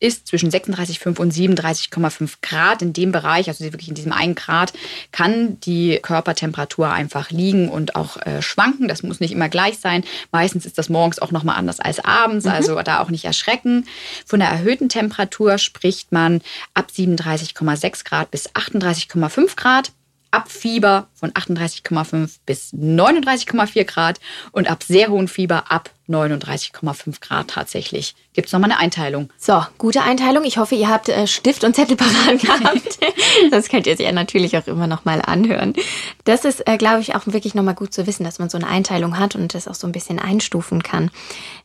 ist 0.00 0.26
zwischen 0.26 0.50
36,5 0.50 1.18
und 1.18 1.32
37,5 1.32 2.34
Grad. 2.42 2.82
In 2.82 2.92
dem 2.92 3.12
Bereich, 3.12 3.48
also 3.48 3.64
wirklich 3.64 3.88
in 3.88 3.94
diesem 3.94 4.12
einen 4.12 4.34
Grad, 4.34 4.72
kann 5.12 5.58
die 5.60 5.98
Körpertemperatur 6.02 6.90
einfach 6.90 7.30
liegen 7.30 7.68
und 7.68 7.96
auch 7.96 8.16
äh, 8.18 8.42
schwanken. 8.42 8.88
Das 8.88 9.02
muss 9.02 9.20
nicht 9.20 9.32
immer 9.32 9.48
gleich 9.48 9.78
sein. 9.78 10.04
Meistens 10.32 10.66
ist 10.66 10.78
das 10.78 10.88
morgens 10.88 11.18
auch 11.18 11.30
nochmal 11.30 11.56
anders 11.56 11.80
als 11.80 12.04
abends, 12.04 12.44
mhm. 12.44 12.52
also 12.52 12.82
da 12.82 13.00
auch 13.00 13.10
nicht 13.10 13.24
erschrecken. 13.24 13.86
Von 14.26 14.40
der 14.40 14.48
erhöhten 14.48 14.88
Temperatur 14.88 15.58
spricht 15.58 16.12
man 16.12 16.42
ab 16.74 16.88
37,6 16.94 18.04
Grad 18.04 18.30
bis 18.30 18.50
38,5 18.50 19.56
Grad 19.56 19.92
ab 20.34 20.50
Fieber 20.50 21.06
von 21.24 21.32
von 21.32 21.32
38,5 21.32 22.38
bis 22.44 22.74
39,4 22.74 23.84
Grad 23.84 24.20
und 24.52 24.70
ab 24.70 24.82
sehr 24.82 25.08
hohem 25.08 25.28
Fieber 25.28 25.70
ab 25.70 25.90
39,5 26.08 27.20
Grad 27.20 27.48
tatsächlich. 27.48 28.14
Gibt 28.34 28.48
es 28.48 28.52
nochmal 28.52 28.70
eine 28.72 28.80
Einteilung? 28.80 29.30
So, 29.38 29.64
gute 29.78 30.02
Einteilung. 30.02 30.44
Ich 30.44 30.58
hoffe, 30.58 30.74
ihr 30.74 30.88
habt 30.88 31.08
äh, 31.08 31.26
Stift 31.26 31.64
und 31.64 31.74
Zettel 31.74 31.96
parat 31.96 32.38
gehabt. 32.42 32.98
das 33.50 33.68
könnt 33.70 33.86
ihr 33.86 33.96
sich 33.96 34.04
ja 34.04 34.12
natürlich 34.12 34.58
auch 34.58 34.66
immer 34.66 34.86
nochmal 34.86 35.22
anhören. 35.22 35.72
Das 36.24 36.44
ist, 36.44 36.68
äh, 36.68 36.76
glaube 36.76 37.00
ich, 37.00 37.14
auch 37.14 37.26
wirklich 37.26 37.54
nochmal 37.54 37.74
gut 37.74 37.94
zu 37.94 38.06
wissen, 38.06 38.24
dass 38.24 38.38
man 38.38 38.50
so 38.50 38.58
eine 38.58 38.66
Einteilung 38.66 39.18
hat 39.18 39.34
und 39.34 39.54
das 39.54 39.66
auch 39.66 39.74
so 39.74 39.86
ein 39.86 39.92
bisschen 39.92 40.18
einstufen 40.18 40.82
kann. 40.82 41.10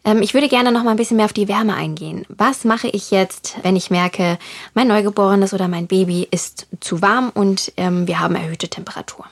Ähm, 0.05 0.21
ich 0.21 0.33
würde 0.33 0.47
gerne 0.47 0.71
nochmal 0.71 0.93
ein 0.93 0.97
bisschen 0.97 1.17
mehr 1.17 1.25
auf 1.25 1.33
die 1.33 1.49
Wärme 1.49 1.73
eingehen. 1.73 2.25
Was 2.29 2.63
mache 2.63 2.87
ich 2.87 3.11
jetzt, 3.11 3.57
wenn 3.63 3.75
ich 3.75 3.89
merke, 3.89 4.37
mein 4.73 4.87
Neugeborenes 4.87 5.53
oder 5.53 5.67
mein 5.67 5.87
Baby 5.87 6.27
ist 6.31 6.67
zu 6.79 7.01
warm 7.01 7.29
und 7.33 7.73
ähm, 7.75 8.07
wir 8.07 8.21
haben 8.21 8.35
erhöhte 8.35 8.69
Temperatur? 8.69 9.25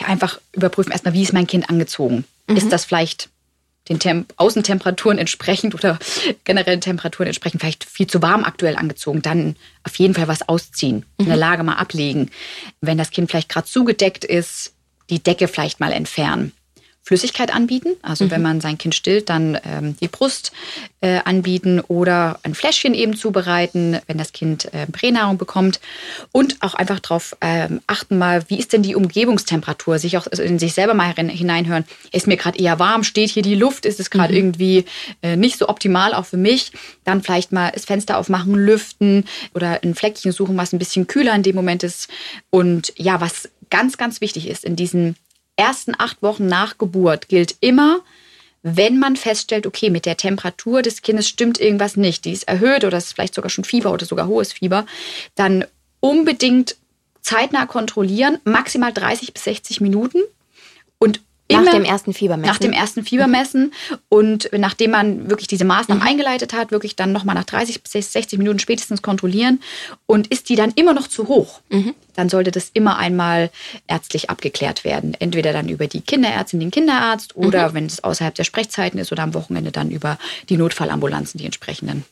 Ja, 0.00 0.06
einfach 0.06 0.40
überprüfen 0.52 0.92
erstmal, 0.92 1.14
wie 1.14 1.22
ist 1.22 1.32
mein 1.32 1.46
Kind 1.46 1.68
angezogen? 1.68 2.24
Mhm. 2.46 2.56
Ist 2.56 2.72
das 2.72 2.84
vielleicht 2.84 3.30
den 3.88 3.98
Temp 3.98 4.32
Außentemperaturen 4.36 5.18
entsprechend 5.18 5.74
oder 5.74 5.98
generellen 6.44 6.80
Temperaturen 6.80 7.26
entsprechend 7.26 7.60
vielleicht 7.60 7.84
viel 7.84 8.06
zu 8.06 8.22
warm 8.22 8.44
aktuell 8.44 8.76
angezogen, 8.76 9.22
dann 9.22 9.56
auf 9.84 9.96
jeden 9.96 10.14
Fall 10.14 10.28
was 10.28 10.48
ausziehen, 10.48 10.96
mhm. 10.96 11.04
in 11.18 11.26
der 11.26 11.36
Lage 11.36 11.62
mal 11.62 11.76
ablegen. 11.76 12.30
Wenn 12.80 12.98
das 12.98 13.10
Kind 13.10 13.30
vielleicht 13.30 13.48
gerade 13.48 13.66
zugedeckt 13.66 14.24
ist, 14.24 14.74
die 15.10 15.22
Decke 15.22 15.48
vielleicht 15.48 15.80
mal 15.80 15.92
entfernen. 15.92 16.52
Flüssigkeit 17.08 17.54
anbieten. 17.54 17.96
Also 18.02 18.26
mhm. 18.26 18.30
wenn 18.32 18.42
man 18.42 18.60
sein 18.60 18.76
Kind 18.76 18.94
stillt, 18.94 19.30
dann 19.30 19.58
ähm, 19.64 19.96
die 19.96 20.08
Brust 20.08 20.52
äh, 21.00 21.20
anbieten 21.24 21.80
oder 21.80 22.38
ein 22.42 22.54
Fläschchen 22.54 22.92
eben 22.92 23.16
zubereiten, 23.16 23.98
wenn 24.06 24.18
das 24.18 24.32
Kind 24.32 24.72
äh, 24.74 24.86
Pränahrung 24.86 25.38
bekommt. 25.38 25.80
Und 26.32 26.58
auch 26.60 26.74
einfach 26.74 27.00
darauf 27.00 27.34
ähm, 27.40 27.80
achten 27.86 28.18
mal, 28.18 28.44
wie 28.48 28.58
ist 28.58 28.74
denn 28.74 28.82
die 28.82 28.94
Umgebungstemperatur? 28.94 29.98
Sich 29.98 30.18
auch 30.18 30.26
in 30.26 30.58
sich 30.58 30.74
selber 30.74 30.92
mal 30.92 31.14
hineinhören. 31.14 31.86
Ist 32.12 32.26
mir 32.26 32.36
gerade 32.36 32.58
eher 32.58 32.78
warm? 32.78 33.04
Steht 33.04 33.30
hier 33.30 33.42
die 33.42 33.54
Luft? 33.54 33.86
Ist 33.86 34.00
es 34.00 34.10
gerade 34.10 34.34
mhm. 34.34 34.38
irgendwie 34.38 34.84
äh, 35.22 35.36
nicht 35.36 35.58
so 35.58 35.70
optimal 35.70 36.12
auch 36.12 36.26
für 36.26 36.36
mich? 36.36 36.72
Dann 37.04 37.22
vielleicht 37.22 37.52
mal 37.52 37.70
das 37.72 37.86
Fenster 37.86 38.18
aufmachen, 38.18 38.54
lüften 38.54 39.24
oder 39.54 39.82
ein 39.82 39.94
Fleckchen 39.94 40.32
suchen, 40.32 40.58
was 40.58 40.74
ein 40.74 40.78
bisschen 40.78 41.06
kühler 41.06 41.34
in 41.34 41.42
dem 41.42 41.56
Moment 41.56 41.84
ist. 41.84 42.08
Und 42.50 42.92
ja, 42.96 43.18
was 43.22 43.48
ganz, 43.70 43.96
ganz 43.96 44.20
wichtig 44.20 44.46
ist 44.46 44.62
in 44.62 44.76
diesen 44.76 45.16
ersten 45.58 45.94
acht 45.98 46.22
Wochen 46.22 46.46
nach 46.46 46.78
Geburt 46.78 47.28
gilt 47.28 47.56
immer, 47.60 47.98
wenn 48.62 48.98
man 48.98 49.16
feststellt, 49.16 49.66
okay, 49.66 49.90
mit 49.90 50.06
der 50.06 50.16
Temperatur 50.16 50.82
des 50.82 51.02
Kindes 51.02 51.28
stimmt 51.28 51.60
irgendwas 51.60 51.96
nicht, 51.96 52.24
die 52.24 52.32
ist 52.32 52.48
erhöht 52.48 52.84
oder 52.84 52.98
es 52.98 53.06
ist 53.06 53.12
vielleicht 53.14 53.34
sogar 53.34 53.50
schon 53.50 53.64
Fieber 53.64 53.92
oder 53.92 54.06
sogar 54.06 54.26
hohes 54.26 54.52
Fieber, 54.52 54.86
dann 55.34 55.64
unbedingt 56.00 56.76
zeitnah 57.20 57.66
kontrollieren, 57.66 58.38
maximal 58.44 58.92
30 58.92 59.32
bis 59.32 59.44
60 59.44 59.80
Minuten. 59.80 60.20
Und 60.98 61.20
nach 61.50 61.70
dem 61.70 61.84
ersten 61.84 62.14
Fiebermessen. 62.14 62.52
Nach 62.52 62.58
dem 62.58 62.72
ersten 62.72 63.04
Fiebermessen. 63.04 63.72
Und 64.08 64.50
nachdem 64.52 64.92
man 64.92 65.30
wirklich 65.30 65.48
diese 65.48 65.64
Maßnahmen 65.64 66.02
mhm. 66.02 66.08
eingeleitet 66.08 66.52
hat, 66.52 66.70
wirklich 66.70 66.96
dann 66.96 67.12
nochmal 67.12 67.34
nach 67.34 67.44
30 67.44 67.82
bis 67.82 68.12
60 68.12 68.38
Minuten 68.38 68.58
spätestens 68.58 69.02
kontrollieren. 69.02 69.60
Und 70.06 70.28
ist 70.28 70.48
die 70.48 70.56
dann 70.56 70.72
immer 70.72 70.92
noch 70.92 71.08
zu 71.08 71.28
hoch, 71.28 71.60
mhm. 71.70 71.94
dann 72.14 72.28
sollte 72.28 72.50
das 72.50 72.70
immer 72.72 72.98
einmal 72.98 73.50
ärztlich 73.86 74.30
abgeklärt 74.30 74.84
werden. 74.84 75.14
Entweder 75.18 75.52
dann 75.52 75.68
über 75.68 75.86
die 75.86 76.00
Kinderärztin, 76.00 76.60
den 76.60 76.70
Kinderarzt 76.70 77.36
oder 77.36 77.70
mhm. 77.70 77.74
wenn 77.74 77.86
es 77.86 78.04
außerhalb 78.04 78.34
der 78.34 78.44
Sprechzeiten 78.44 78.98
ist 78.98 79.12
oder 79.12 79.22
am 79.22 79.34
Wochenende 79.34 79.72
dann 79.72 79.90
über 79.90 80.18
die 80.48 80.56
Notfallambulanzen, 80.56 81.38
die 81.38 81.46
entsprechenden. 81.46 82.04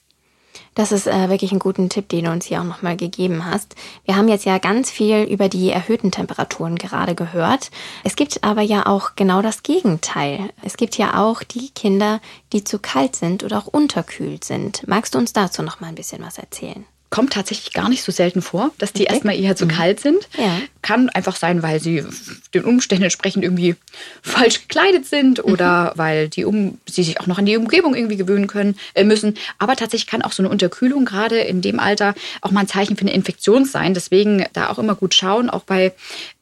Das 0.76 0.92
ist 0.92 1.06
äh, 1.06 1.30
wirklich 1.30 1.52
ein 1.52 1.58
guter 1.58 1.88
Tipp, 1.88 2.10
den 2.10 2.26
du 2.26 2.30
uns 2.30 2.44
hier 2.44 2.60
auch 2.60 2.64
nochmal 2.64 2.98
gegeben 2.98 3.46
hast. 3.46 3.74
Wir 4.04 4.14
haben 4.14 4.28
jetzt 4.28 4.44
ja 4.44 4.58
ganz 4.58 4.90
viel 4.90 5.22
über 5.22 5.48
die 5.48 5.70
erhöhten 5.70 6.10
Temperaturen 6.10 6.76
gerade 6.76 7.14
gehört. 7.14 7.70
Es 8.04 8.14
gibt 8.14 8.44
aber 8.44 8.60
ja 8.60 8.84
auch 8.84 9.16
genau 9.16 9.40
das 9.40 9.62
Gegenteil. 9.62 10.50
Es 10.62 10.76
gibt 10.76 10.98
ja 10.98 11.24
auch 11.24 11.42
die 11.42 11.70
Kinder, 11.70 12.20
die 12.52 12.62
zu 12.62 12.78
kalt 12.78 13.16
sind 13.16 13.42
oder 13.42 13.56
auch 13.56 13.66
unterkühlt 13.66 14.44
sind. 14.44 14.86
Magst 14.86 15.14
du 15.14 15.18
uns 15.18 15.32
dazu 15.32 15.62
noch 15.62 15.80
mal 15.80 15.88
ein 15.88 15.94
bisschen 15.94 16.22
was 16.22 16.36
erzählen? 16.36 16.84
Kommt 17.10 17.32
tatsächlich 17.32 17.72
gar 17.72 17.88
nicht 17.88 18.02
so 18.02 18.10
selten 18.10 18.42
vor, 18.42 18.72
dass 18.78 18.92
die 18.92 19.04
okay. 19.04 19.12
erstmal 19.12 19.38
eher 19.38 19.56
zu 19.56 19.66
mhm. 19.66 19.70
kalt 19.70 20.00
sind. 20.00 20.28
Ja. 20.36 20.60
Kann 20.82 21.08
einfach 21.08 21.36
sein, 21.36 21.62
weil 21.62 21.80
sie 21.80 22.04
den 22.52 22.64
Umständen 22.64 23.04
entsprechend 23.04 23.44
irgendwie 23.44 23.76
falsch 24.22 24.62
gekleidet 24.62 25.06
sind 25.06 25.38
mhm. 25.38 25.52
oder 25.52 25.92
weil 25.96 26.28
die 26.28 26.44
um, 26.44 26.78
sie 26.86 27.04
sich 27.04 27.20
auch 27.20 27.26
noch 27.26 27.38
an 27.38 27.46
die 27.46 27.56
Umgebung 27.56 27.94
irgendwie 27.94 28.16
gewöhnen 28.16 28.48
können 28.48 28.76
äh, 28.94 29.04
müssen. 29.04 29.34
Aber 29.58 29.76
tatsächlich 29.76 30.08
kann 30.08 30.22
auch 30.22 30.32
so 30.32 30.42
eine 30.42 30.50
Unterkühlung 30.50 31.04
gerade 31.04 31.38
in 31.38 31.62
dem 31.62 31.78
Alter 31.78 32.14
auch 32.40 32.50
mal 32.50 32.60
ein 32.60 32.68
Zeichen 32.68 32.96
für 32.96 33.02
eine 33.02 33.14
Infektion 33.14 33.64
sein. 33.64 33.94
Deswegen 33.94 34.44
da 34.52 34.68
auch 34.70 34.78
immer 34.78 34.96
gut 34.96 35.14
schauen, 35.14 35.48
auch 35.48 35.62
bei 35.62 35.92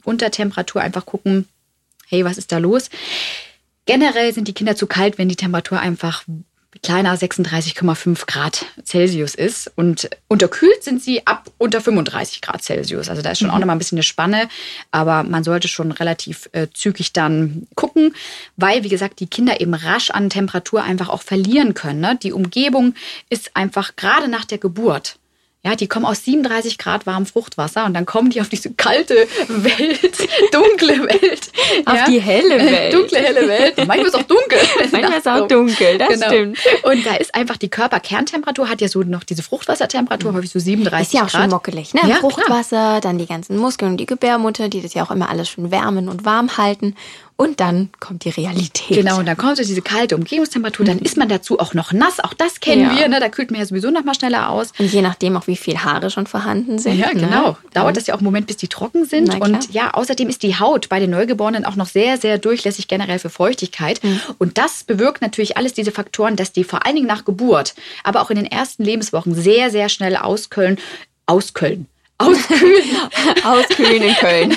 Untertemperatur 0.03 0.81
einfach 0.81 1.05
gucken, 1.05 1.47
hey, 2.09 2.25
was 2.25 2.39
ist 2.39 2.53
da 2.53 2.59
los? 2.59 2.91
Generell 3.87 4.33
sind 4.33 4.49
die 4.49 4.55
Kinder 4.55 4.77
zu 4.77 4.87
kalt, 4.87 5.19
wenn 5.19 5.29
die 5.29 5.37
Temperatur 5.37 5.79
einfach 5.79 6.25
kleiner 6.83 7.17
36,5 7.17 8.27
Grad 8.27 8.67
Celsius 8.85 9.35
ist. 9.35 9.73
Und 9.77 10.11
unterkühlt 10.29 10.83
sind 10.83 11.03
sie 11.03 11.27
ab 11.27 11.51
unter 11.59 11.81
35 11.81 12.41
Grad 12.41 12.63
Celsius. 12.63 13.09
Also 13.09 13.23
da 13.23 13.31
ist 13.31 13.39
schon 13.39 13.49
mhm. 13.49 13.55
auch 13.55 13.59
noch 13.59 13.67
mal 13.67 13.75
ein 13.75 13.79
bisschen 13.79 13.99
eine 13.99 14.03
Spanne. 14.03 14.49
Aber 14.91 15.23
man 15.23 15.45
sollte 15.45 15.69
schon 15.69 15.93
relativ 15.93 16.49
äh, 16.53 16.69
zügig 16.73 17.13
dann 17.13 17.67
gucken, 17.75 18.15
weil, 18.57 18.85
wie 18.85 18.89
gesagt, 18.89 19.21
die 19.21 19.27
Kinder 19.27 19.61
eben 19.61 19.75
rasch 19.75 20.11
an 20.11 20.31
Temperatur 20.31 20.83
einfach 20.83 21.09
auch 21.09 21.23
verlieren 21.23 21.75
können. 21.75 22.01
Ne? 22.01 22.19
Die 22.23 22.33
Umgebung 22.33 22.95
ist 23.31 23.57
einfach 23.57 23.97
gerade 23.97 24.29
nach 24.29 24.45
der 24.45 24.59
Geburt 24.59 25.19
ja, 25.65 25.77
die 25.77 25.87
kommen 25.89 26.05
aus 26.05 26.23
37 26.25 26.77
Grad 26.77 27.07
warmem 27.07 27.25
Fruchtwasser 27.25 27.87
und 27.87 27.95
dann 27.95 28.05
kommen 28.05 28.29
die 28.29 28.43
auf 28.43 28.51
diese 28.51 28.73
kalte 28.75 29.15
Welt, 29.49 30.29
dunkle 30.53 31.01
Welt. 31.05 31.51
auf 31.87 31.95
ja. 31.95 32.05
die 32.07 32.21
helle 32.21 32.59
Welt. 32.59 32.93
Dunkle, 32.93 33.19
helle 33.19 33.49
Welt. 33.49 33.79
Manchmal 33.79 34.01
ist 34.01 34.09
es 34.09 34.15
auch 34.15 34.23
dunkel. 34.25 34.59
Manchmal 34.93 35.19
ist 35.19 35.19
es 35.21 35.27
auch 35.27 35.49
dunkel, 35.49 35.99
das 35.99 36.09
genau. 36.09 36.27
stimmt. 36.27 36.59
Und 36.83 37.07
da 37.07 37.15
ist 37.17 37.35
einfach 37.35 37.57
die 37.57 37.71
Körperkerntemperatur, 37.71 38.69
hat 38.69 38.83
ja 38.83 38.89
so 38.89 39.01
noch 39.01 39.25
diese 39.25 39.43
Fruchtwassertemperatur, 39.43 40.33
mhm. 40.33 40.37
häufig 40.37 40.51
so 40.51 40.59
37 40.59 40.91
Grad. 40.91 41.03
Ist 41.03 41.13
ja 41.15 41.21
auch 41.21 41.31
Grad. 41.31 41.41
schon 41.41 41.51
mockelig, 41.51 41.95
ne? 41.95 42.03
Ja, 42.07 42.17
Fruchtwasser, 42.17 42.77
klar. 42.77 43.01
dann 43.01 43.17
die 43.17 43.27
ganzen 43.27 43.57
Muskeln 43.57 43.93
und 43.93 43.97
die 43.97 44.07
Gebärmutter, 44.07 44.69
die 44.69 44.83
das 44.83 44.93
ja 44.93 45.03
auch 45.03 45.11
immer 45.11 45.31
alles 45.31 45.49
schon 45.49 45.71
wärmen 45.71 46.11
und 46.11 46.27
warm 46.27 46.59
halten. 46.59 46.95
Und 47.37 47.59
dann 47.59 47.91
kommt 47.99 48.25
die 48.25 48.31
Realität. 48.31 48.97
Genau, 48.97 49.19
und 49.19 49.27
dann 49.27 49.37
kommt 49.37 49.59
diese 49.59 49.83
kalte 49.83 50.15
Umgebungstemperatur, 50.15 50.87
dann 50.87 51.01
ist 51.01 51.17
man 51.17 51.29
dazu 51.29 51.59
auch 51.59 51.75
noch 51.75 51.93
nass, 51.93 52.21
auch 52.21 52.33
das 52.33 52.61
kennen 52.61 52.83
ja. 52.83 52.97
wir, 52.97 53.09
ne? 53.09 53.19
da 53.19 53.29
kühlt 53.29 53.51
man 53.51 53.59
ja 53.59 53.67
sowieso 53.67 53.91
noch 53.91 54.05
mal 54.05 54.15
schneller 54.15 54.51
aus. 54.51 54.73
Und 54.79 54.93
je 54.93 55.03
nachdem 55.03 55.37
auch, 55.37 55.49
wie 55.49 55.57
viel 55.57 55.79
Haare 55.79 56.11
schon 56.11 56.29
vorhanden 56.29 56.79
sind. 56.79 56.97
Ja, 56.97 57.11
genau. 57.11 57.51
Ne? 57.51 57.57
Dauert 57.73 57.97
das 57.97 58.07
ja 58.07 58.15
auch 58.15 58.19
einen 58.19 58.27
Moment, 58.27 58.47
bis 58.47 58.57
die 58.57 58.69
trocken 58.69 59.05
sind. 59.05 59.35
Und 59.41 59.73
ja, 59.73 59.91
außerdem 59.95 60.29
ist 60.29 60.45
die 60.45 60.61
Haut 60.61 60.89
bei 60.89 61.01
den 61.01 61.11
Neugeborenen 61.11 61.65
auch 61.65 61.75
noch 61.75 61.89
sehr, 61.89 62.19
sehr 62.19 62.39
durchlässig 62.39 62.87
generell 62.87 63.19
für 63.19 63.31
Feuchtigkeit. 63.31 64.03
Mhm. 64.05 64.21
Und 64.39 64.57
das 64.57 64.85
bewirkt 64.85 65.21
natürlich 65.21 65.57
alles 65.57 65.73
diese 65.73 65.91
Faktoren, 65.91 66.37
dass 66.37 66.53
die 66.53 66.63
vor 66.63 66.87
allen 66.87 66.95
Dingen 66.95 67.09
nach 67.09 67.25
Geburt, 67.25 67.75
aber 68.05 68.23
auch 68.23 68.31
in 68.31 68.37
den 68.37 68.47
ersten 68.47 68.85
Lebenswochen 68.85 69.35
sehr, 69.35 69.71
sehr 69.71 69.89
schnell 69.89 70.17
ausköllen, 70.17 70.79
ausköllen, 71.27 71.89
Auskühlen. 72.19 72.97
Auskühlen 73.45 74.03
in 74.03 74.15
Köln. 74.15 74.57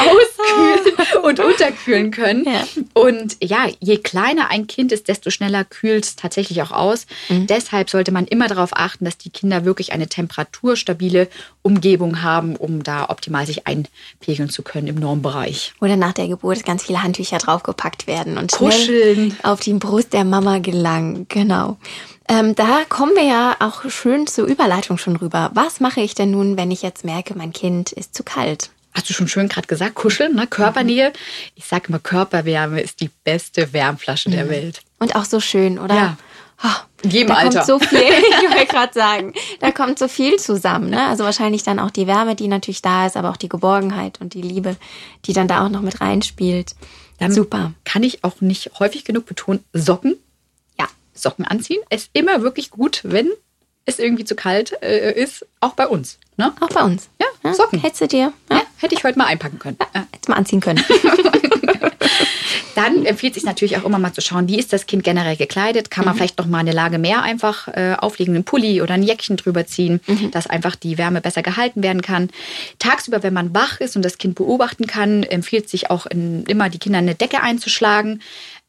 Auskühlen 0.00 0.96
und 1.22 1.40
unterkühlen 1.40 2.10
können. 2.10 2.46
Ja. 2.46 2.66
Und 2.94 3.36
ja, 3.42 3.68
je 3.80 3.98
kleiner 3.98 4.50
ein 4.50 4.66
Kind 4.66 4.90
ist, 4.92 5.08
desto 5.08 5.30
schneller 5.30 5.64
kühlt 5.64 6.04
es 6.04 6.16
tatsächlich 6.16 6.62
auch 6.62 6.70
aus. 6.70 7.06
Mhm. 7.28 7.46
Deshalb 7.46 7.90
sollte 7.90 8.10
man 8.10 8.26
immer 8.26 8.48
darauf 8.48 8.70
achten, 8.72 9.04
dass 9.04 9.18
die 9.18 9.28
Kinder 9.30 9.66
wirklich 9.66 9.92
eine 9.92 10.08
temperaturstabile 10.08 11.28
Umgebung 11.62 12.22
haben, 12.22 12.56
um 12.56 12.82
da 12.82 13.10
optimal 13.10 13.44
sich 13.46 13.66
einpegeln 13.66 14.48
zu 14.48 14.62
können 14.62 14.86
im 14.86 14.96
Normbereich. 14.96 15.74
Oder 15.80 15.96
nach 15.96 16.14
der 16.14 16.28
Geburt 16.28 16.64
ganz 16.64 16.84
viele 16.84 17.02
Handtücher 17.02 17.36
draufgepackt 17.38 18.06
werden 18.06 18.38
und 18.38 18.52
Kuscheln. 18.52 19.36
auf 19.42 19.60
die 19.60 19.74
Brust 19.74 20.14
der 20.14 20.24
Mama 20.24 20.58
gelangen. 20.58 21.26
Genau. 21.28 21.76
Ähm, 22.28 22.54
da 22.54 22.82
kommen 22.88 23.14
wir 23.16 23.24
ja 23.24 23.56
auch 23.60 23.88
schön 23.90 24.26
zur 24.26 24.46
Überleitung 24.46 24.98
schon 24.98 25.16
rüber. 25.16 25.50
Was 25.54 25.80
mache 25.80 26.00
ich 26.00 26.14
denn 26.14 26.30
nun, 26.30 26.56
wenn 26.56 26.70
ich 26.70 26.82
jetzt 26.82 27.04
merke, 27.04 27.36
mein 27.36 27.52
Kind 27.52 27.92
ist 27.92 28.14
zu 28.14 28.22
kalt? 28.22 28.70
Hast 28.92 29.08
du 29.08 29.14
schon 29.14 29.28
schön 29.28 29.48
gerade 29.48 29.66
gesagt, 29.66 29.94
kuscheln, 29.94 30.34
ne? 30.34 30.46
Körpernähe. 30.46 31.12
Ich 31.54 31.66
sage 31.66 31.88
immer, 31.88 32.00
Körperwärme 32.00 32.80
ist 32.80 33.00
die 33.00 33.10
beste 33.24 33.72
Wärmflasche 33.72 34.28
mhm. 34.28 34.34
der 34.34 34.48
Welt. 34.48 34.80
Und 34.98 35.14
auch 35.14 35.24
so 35.24 35.40
schön, 35.40 35.78
oder? 35.78 35.94
Ja. 35.94 36.16
Oh, 36.62 36.68
in 37.02 37.10
jedem 37.10 37.28
da 37.28 37.34
Alter. 37.34 37.64
Kommt 37.64 37.66
so 37.66 37.78
viel, 37.78 37.98
ich 38.00 38.50
wollte 38.50 38.66
gerade 38.66 38.92
sagen, 38.92 39.32
da 39.60 39.70
kommt 39.70 39.98
so 39.98 40.08
viel 40.08 40.38
zusammen. 40.38 40.90
Ne? 40.90 41.06
Also 41.06 41.24
wahrscheinlich 41.24 41.62
dann 41.62 41.78
auch 41.78 41.90
die 41.90 42.06
Wärme, 42.06 42.34
die 42.34 42.48
natürlich 42.48 42.82
da 42.82 43.06
ist, 43.06 43.16
aber 43.16 43.30
auch 43.30 43.36
die 43.36 43.48
Geborgenheit 43.48 44.20
und 44.20 44.34
die 44.34 44.42
Liebe, 44.42 44.76
die 45.24 45.32
dann 45.32 45.48
da 45.48 45.64
auch 45.64 45.70
noch 45.70 45.82
mit 45.82 46.00
reinspielt. 46.00 46.74
Dann 47.18 47.32
Super. 47.32 47.72
Kann 47.84 48.02
ich 48.02 48.24
auch 48.24 48.40
nicht 48.40 48.72
häufig 48.78 49.04
genug 49.04 49.26
betonen, 49.26 49.64
Socken 49.72 50.16
Socken 51.14 51.44
anziehen. 51.44 51.80
Es 51.88 52.02
ist 52.02 52.10
immer 52.12 52.42
wirklich 52.42 52.70
gut, 52.70 53.00
wenn 53.04 53.30
es 53.84 53.98
irgendwie 53.98 54.24
zu 54.24 54.34
kalt 54.34 54.74
äh, 54.82 55.12
ist, 55.12 55.46
auch 55.60 55.74
bei 55.74 55.86
uns. 55.86 56.18
Ne? 56.36 56.52
Auch 56.60 56.68
bei 56.68 56.82
uns. 56.82 57.08
Ja, 57.20 57.26
ja 57.44 57.54
Socken. 57.54 57.80
Hättest 57.80 58.02
du 58.02 58.08
dir. 58.08 58.32
Ja. 58.50 58.56
ja. 58.56 58.62
hätte 58.78 58.94
ich 58.94 59.04
heute 59.04 59.18
mal 59.18 59.26
einpacken 59.26 59.58
können. 59.58 59.76
Ja, 59.94 60.06
hättest 60.12 60.28
mal 60.28 60.36
anziehen 60.36 60.60
können. 60.60 60.84
Dann 60.92 61.30
dann 62.74 63.04
empfiehlt 63.04 63.34
sich 63.34 63.44
natürlich 63.44 63.76
auch 63.76 63.84
immer 63.84 63.98
mal 63.98 64.12
zu 64.12 64.20
schauen, 64.20 64.48
wie 64.48 64.58
ist 64.58 64.72
das 64.72 64.86
Kind 64.86 65.04
generell 65.04 65.36
gekleidet? 65.36 65.90
Kann 65.90 66.04
man 66.04 66.14
mhm. 66.14 66.18
vielleicht 66.18 66.38
noch 66.38 66.46
mal 66.46 66.58
eine 66.58 66.72
Lage 66.72 66.98
mehr 66.98 67.22
einfach 67.22 67.68
äh, 67.68 67.94
auflegen, 67.98 68.34
einen 68.34 68.44
Pulli 68.44 68.80
oder 68.80 68.94
ein 68.94 69.02
Jäckchen 69.02 69.36
drüber 69.36 69.66
ziehen, 69.66 70.00
mhm. 70.06 70.30
dass 70.30 70.46
einfach 70.46 70.76
die 70.76 70.96
Wärme 70.96 71.20
besser 71.20 71.42
gehalten 71.42 71.82
werden 71.82 72.02
kann. 72.02 72.30
Tagsüber, 72.78 73.22
wenn 73.22 73.34
man 73.34 73.54
wach 73.54 73.80
ist 73.80 73.96
und 73.96 74.04
das 74.04 74.18
Kind 74.18 74.34
beobachten 74.36 74.86
kann, 74.86 75.22
empfiehlt 75.24 75.68
sich 75.68 75.90
auch 75.90 76.06
in, 76.06 76.44
immer 76.44 76.70
die 76.70 76.78
Kinder 76.78 76.98
eine 76.98 77.14
Decke 77.14 77.42
einzuschlagen. 77.42 78.22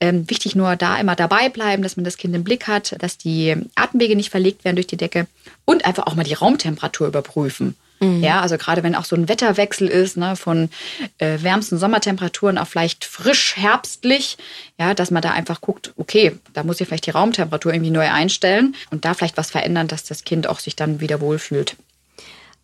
Ähm, 0.04 0.28
wichtig 0.30 0.56
nur 0.56 0.76
da 0.76 0.98
immer 0.98 1.16
dabei 1.16 1.50
bleiben, 1.50 1.84
dass 1.84 1.96
man 1.96 2.04
das 2.04 2.18
Kind 2.18 2.36
im 2.36 2.44
Blick 2.44 2.68
hat, 2.68 2.96
dass 3.00 3.20
die 3.20 3.56
Atemwege 3.76 4.16
nicht 4.16 4.32
verlegt 4.32 4.66
werden 4.66 4.76
durch 4.76 4.88
die 4.88 4.98
Decke 4.98 5.28
und 5.64 5.86
einfach 5.86 6.08
auch 6.08 6.16
mal 6.16 6.24
die 6.24 6.34
Raumtemperatur 6.34 7.08
überprüfen. 7.08 7.76
Mhm. 8.00 8.24
Ja, 8.24 8.42
also 8.42 8.58
gerade 8.58 8.82
wenn 8.82 8.96
auch 8.96 9.06
so 9.06 9.16
ein 9.16 9.30
Wetterwechsel 9.30 9.88
ist, 9.88 10.18
ne, 10.18 10.36
von 10.36 10.70
äh, 11.20 11.38
wärmsten 11.42 11.78
Sommertemperaturen 11.78 12.58
auf 12.58 12.70
vielleicht 12.70 13.06
frisch 13.06 13.56
herbstlich, 13.56 14.38
ja, 14.80 14.96
dass 14.96 15.12
man 15.12 15.22
da 15.22 15.32
einfach 15.32 15.62
guckt, 15.62 15.94
okay, 15.98 16.36
da 16.54 16.64
muss 16.64 16.82
ich 16.82 16.88
vielleicht 16.88 17.06
die 17.06 17.12
Raumtemperatur 17.12 17.72
irgendwie 17.72 17.92
neu 17.92 18.10
einstellen 18.10 18.76
und 18.90 19.06
da 19.06 19.14
vielleicht 19.14 19.38
was 19.38 19.52
verändern, 19.52 19.88
dass 19.88 20.04
das 20.04 20.24
Kind 20.24 20.48
auch 20.48 20.60
sich 20.60 20.76
dann 20.76 21.00
wieder 21.00 21.22
wohlfühlt. 21.22 21.76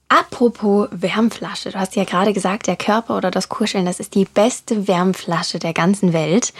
Apropos 0.10 0.88
Wärmflasche, 0.91 1.72
du 1.72 1.79
hast 1.79 1.96
ja 1.96 2.06
gerade 2.06 2.34
gesagt, 2.34 2.65
der 2.65 2.77
Körper 2.77 3.15
oder 3.17 3.29
das 3.29 3.48
Kuscheln, 3.50 3.86
das 3.86 4.00
ist 4.00 4.15
die 4.15 4.25
beste 4.25 4.88
Wärmflasche 4.88 5.60
der 5.60 5.74
ganzen 5.74 6.13
Welt. 6.13 6.53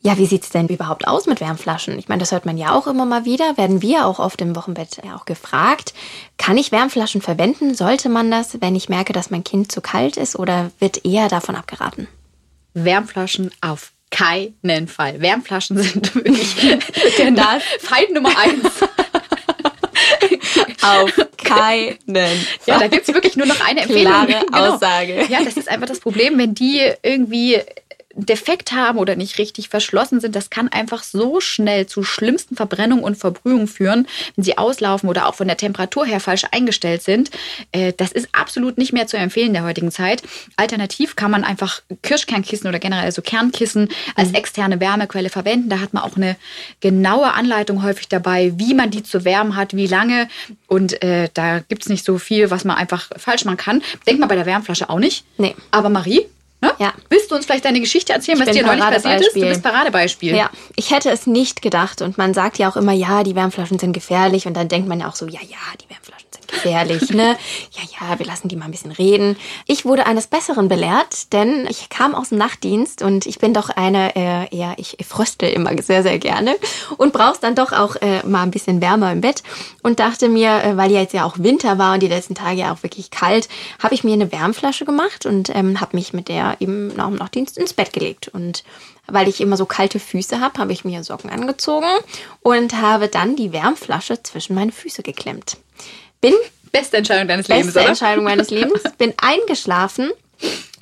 Ja, 0.00 0.16
wie 0.16 0.26
sieht's 0.26 0.50
denn 0.50 0.68
überhaupt 0.68 1.08
aus 1.08 1.26
mit 1.26 1.40
Wärmflaschen? 1.40 1.98
Ich 1.98 2.08
meine, 2.08 2.20
das 2.20 2.30
hört 2.30 2.46
man 2.46 2.56
ja 2.56 2.72
auch 2.72 2.86
immer 2.86 3.04
mal 3.04 3.24
wieder, 3.24 3.56
werden 3.56 3.82
wir 3.82 4.06
auch 4.06 4.20
oft 4.20 4.40
im 4.40 4.54
Wochenbett 4.54 5.00
ja 5.04 5.16
auch 5.16 5.24
gefragt. 5.24 5.92
Kann 6.36 6.56
ich 6.56 6.70
Wärmflaschen 6.70 7.20
verwenden? 7.20 7.74
Sollte 7.74 8.08
man 8.08 8.30
das, 8.30 8.60
wenn 8.60 8.76
ich 8.76 8.88
merke, 8.88 9.12
dass 9.12 9.30
mein 9.30 9.42
Kind 9.42 9.72
zu 9.72 9.80
kalt 9.80 10.16
ist 10.16 10.38
oder 10.38 10.70
wird 10.78 11.04
eher 11.04 11.28
davon 11.28 11.56
abgeraten? 11.56 12.06
Wärmflaschen 12.74 13.50
auf 13.60 13.92
keinen 14.10 14.88
Fall. 14.88 15.20
Wärmflaschen 15.20 15.78
sind 15.78 16.14
wirklich 16.14 16.54
der 17.18 17.32
Feind 17.80 18.12
Nummer 18.12 18.30
eins. 18.38 18.70
Auf 20.82 21.12
keinen. 21.36 22.46
Ja, 22.66 22.78
da 22.78 22.86
gibt 22.86 23.08
es 23.08 23.14
wirklich 23.14 23.36
nur 23.36 23.46
noch 23.46 23.60
eine 23.66 23.82
Empfehlung. 23.82 24.12
Klare 24.12 24.46
genau. 24.46 24.74
Aussage. 24.74 25.26
Ja, 25.28 25.42
das 25.42 25.56
ist 25.56 25.68
einfach 25.68 25.88
das 25.88 25.98
Problem, 26.00 26.38
wenn 26.38 26.54
die 26.54 26.92
irgendwie 27.02 27.60
defekt 28.18 28.72
haben 28.72 28.98
oder 28.98 29.16
nicht 29.16 29.38
richtig 29.38 29.68
verschlossen 29.68 30.20
sind, 30.20 30.34
das 30.34 30.50
kann 30.50 30.68
einfach 30.68 31.02
so 31.02 31.40
schnell 31.40 31.86
zu 31.86 32.02
schlimmsten 32.02 32.56
Verbrennungen 32.56 33.04
und 33.04 33.16
Verbrühungen 33.16 33.68
führen, 33.68 34.06
wenn 34.34 34.44
sie 34.44 34.58
auslaufen 34.58 35.08
oder 35.08 35.26
auch 35.26 35.36
von 35.36 35.46
der 35.46 35.56
Temperatur 35.56 36.04
her 36.04 36.20
falsch 36.20 36.44
eingestellt 36.50 37.02
sind. 37.02 37.30
Äh, 37.72 37.92
das 37.96 38.12
ist 38.12 38.28
absolut 38.32 38.76
nicht 38.76 38.92
mehr 38.92 39.06
zu 39.06 39.16
empfehlen 39.16 39.48
in 39.48 39.52
der 39.54 39.64
heutigen 39.64 39.90
Zeit. 39.90 40.22
Alternativ 40.56 41.16
kann 41.16 41.30
man 41.30 41.44
einfach 41.44 41.82
Kirschkernkissen 42.02 42.68
oder 42.68 42.78
generell 42.78 43.12
so 43.12 43.22
Kernkissen 43.22 43.88
als 44.16 44.30
mhm. 44.30 44.34
externe 44.34 44.80
Wärmequelle 44.80 45.30
verwenden. 45.30 45.68
Da 45.68 45.80
hat 45.80 45.94
man 45.94 46.02
auch 46.02 46.16
eine 46.16 46.36
genaue 46.80 47.32
Anleitung 47.32 47.82
häufig 47.82 48.08
dabei, 48.08 48.52
wie 48.56 48.74
man 48.74 48.90
die 48.90 49.02
zu 49.02 49.24
wärmen 49.24 49.56
hat, 49.56 49.76
wie 49.76 49.86
lange. 49.86 50.28
Und 50.66 51.02
äh, 51.02 51.28
da 51.34 51.60
gibt 51.60 51.82
es 51.82 51.88
nicht 51.88 52.04
so 52.04 52.18
viel, 52.18 52.50
was 52.50 52.64
man 52.64 52.76
einfach 52.76 53.10
falsch 53.16 53.44
machen 53.44 53.56
kann. 53.56 53.82
Denkt 54.06 54.20
man 54.20 54.28
bei 54.28 54.34
der 54.34 54.46
Wärmflasche 54.46 54.90
auch 54.90 54.98
nicht. 54.98 55.24
Nee. 55.36 55.54
Aber 55.70 55.88
Marie, 55.88 56.26
Ne? 56.60 56.74
Ja. 56.78 56.92
Willst 57.08 57.30
du 57.30 57.36
uns 57.36 57.46
vielleicht 57.46 57.64
deine 57.64 57.80
Geschichte 57.80 58.12
erzählen, 58.12 58.38
ich 58.40 58.46
was 58.46 58.54
dir 58.54 58.66
neulich 58.66 58.84
passiert 58.84 59.20
ist? 59.20 59.36
Du 59.36 59.40
bist 59.40 59.62
Paradebeispiel. 59.62 60.34
Ja, 60.34 60.50
ich 60.74 60.90
hätte 60.90 61.10
es 61.10 61.26
nicht 61.26 61.62
gedacht. 61.62 62.02
Und 62.02 62.18
man 62.18 62.34
sagt 62.34 62.58
ja 62.58 62.68
auch 62.68 62.76
immer, 62.76 62.92
ja, 62.92 63.22
die 63.22 63.36
Wärmflaschen 63.36 63.78
sind 63.78 63.92
gefährlich. 63.92 64.46
Und 64.46 64.54
dann 64.54 64.68
denkt 64.68 64.88
man 64.88 65.00
ja 65.00 65.08
auch 65.08 65.14
so, 65.14 65.26
ja, 65.26 65.40
ja, 65.40 65.56
die 65.80 65.88
Wärmflaschen 65.88 66.26
sind 66.32 66.37
gefährlich, 66.48 67.10
ne? 67.10 67.36
Ja, 67.72 67.82
ja, 68.00 68.18
wir 68.18 68.26
lassen 68.26 68.48
die 68.48 68.56
mal 68.56 68.64
ein 68.64 68.70
bisschen 68.70 68.92
reden. 68.92 69.36
Ich 69.66 69.84
wurde 69.84 70.06
eines 70.06 70.26
Besseren 70.26 70.68
belehrt, 70.68 71.32
denn 71.32 71.66
ich 71.68 71.88
kam 71.88 72.14
aus 72.14 72.30
dem 72.30 72.38
Nachtdienst 72.38 73.02
und 73.02 73.26
ich 73.26 73.38
bin 73.38 73.54
doch 73.54 73.70
eine, 73.70 74.16
äh, 74.16 74.56
eher, 74.56 74.74
ich 74.78 74.96
fröstel 75.06 75.50
immer 75.50 75.70
sehr, 75.82 76.02
sehr 76.02 76.18
gerne 76.18 76.56
und 76.96 77.12
brauch's 77.12 77.40
dann 77.40 77.54
doch 77.54 77.72
auch 77.72 77.96
äh, 77.96 78.26
mal 78.26 78.42
ein 78.42 78.50
bisschen 78.50 78.80
wärmer 78.80 79.12
im 79.12 79.20
Bett 79.20 79.42
und 79.82 80.00
dachte 80.00 80.28
mir, 80.28 80.62
äh, 80.64 80.76
weil 80.76 80.90
ja 80.90 81.00
jetzt 81.00 81.14
ja 81.14 81.24
auch 81.24 81.38
Winter 81.38 81.78
war 81.78 81.94
und 81.94 82.02
die 82.02 82.08
letzten 82.08 82.34
Tage 82.34 82.58
ja 82.58 82.72
auch 82.72 82.82
wirklich 82.82 83.10
kalt, 83.10 83.48
habe 83.82 83.94
ich 83.94 84.04
mir 84.04 84.14
eine 84.14 84.32
Wärmflasche 84.32 84.84
gemacht 84.84 85.26
und 85.26 85.54
ähm, 85.54 85.80
habe 85.80 85.96
mich 85.96 86.12
mit 86.12 86.28
der 86.28 86.56
eben 86.60 86.88
nach 86.88 87.08
dem 87.08 87.16
Nachtdienst 87.16 87.58
ins 87.58 87.74
Bett 87.74 87.92
gelegt 87.92 88.28
und 88.28 88.64
weil 89.10 89.28
ich 89.28 89.40
immer 89.40 89.56
so 89.56 89.66
kalte 89.66 89.98
Füße 89.98 90.40
habe, 90.40 90.58
habe 90.58 90.72
ich 90.72 90.84
mir 90.84 91.02
Socken 91.02 91.30
angezogen 91.30 91.88
und 92.42 92.80
habe 92.80 93.08
dann 93.08 93.36
die 93.36 93.52
Wärmflasche 93.52 94.22
zwischen 94.22 94.54
meine 94.54 94.72
Füße 94.72 95.02
geklemmt. 95.02 95.56
Bin 96.20 96.34
beste 96.72 96.98
Entscheidung 96.98 97.28
deines 97.28 97.48
Lebens, 97.48 97.66
beste 97.66 97.80
oder? 97.80 97.88
Entscheidung 97.88 98.24
meines 98.24 98.50
Lebens. 98.50 98.82
Bin 98.98 99.14
eingeschlafen 99.16 100.10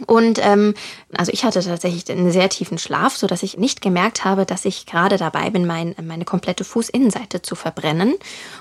und 0.07 0.39
ähm, 0.45 0.75
also 1.17 1.33
ich 1.33 1.45
hatte 1.45 1.63
tatsächlich 1.63 2.11
einen 2.11 2.31
sehr 2.31 2.51
tiefen 2.51 2.77
Schlaf, 2.77 3.17
so 3.17 3.27
dass 3.27 3.43
ich 3.43 3.57
nicht 3.57 3.81
gemerkt 3.81 4.25
habe, 4.25 4.45
dass 4.45 4.67
ich 4.67 4.85
gerade 4.85 5.17
dabei 5.17 5.49
bin, 5.49 5.67
mein, 5.67 5.95
meine 6.03 6.27
komplette 6.27 6.65
Fußinnenseite 6.65 7.41
zu 7.41 7.55
verbrennen. 7.55 8.15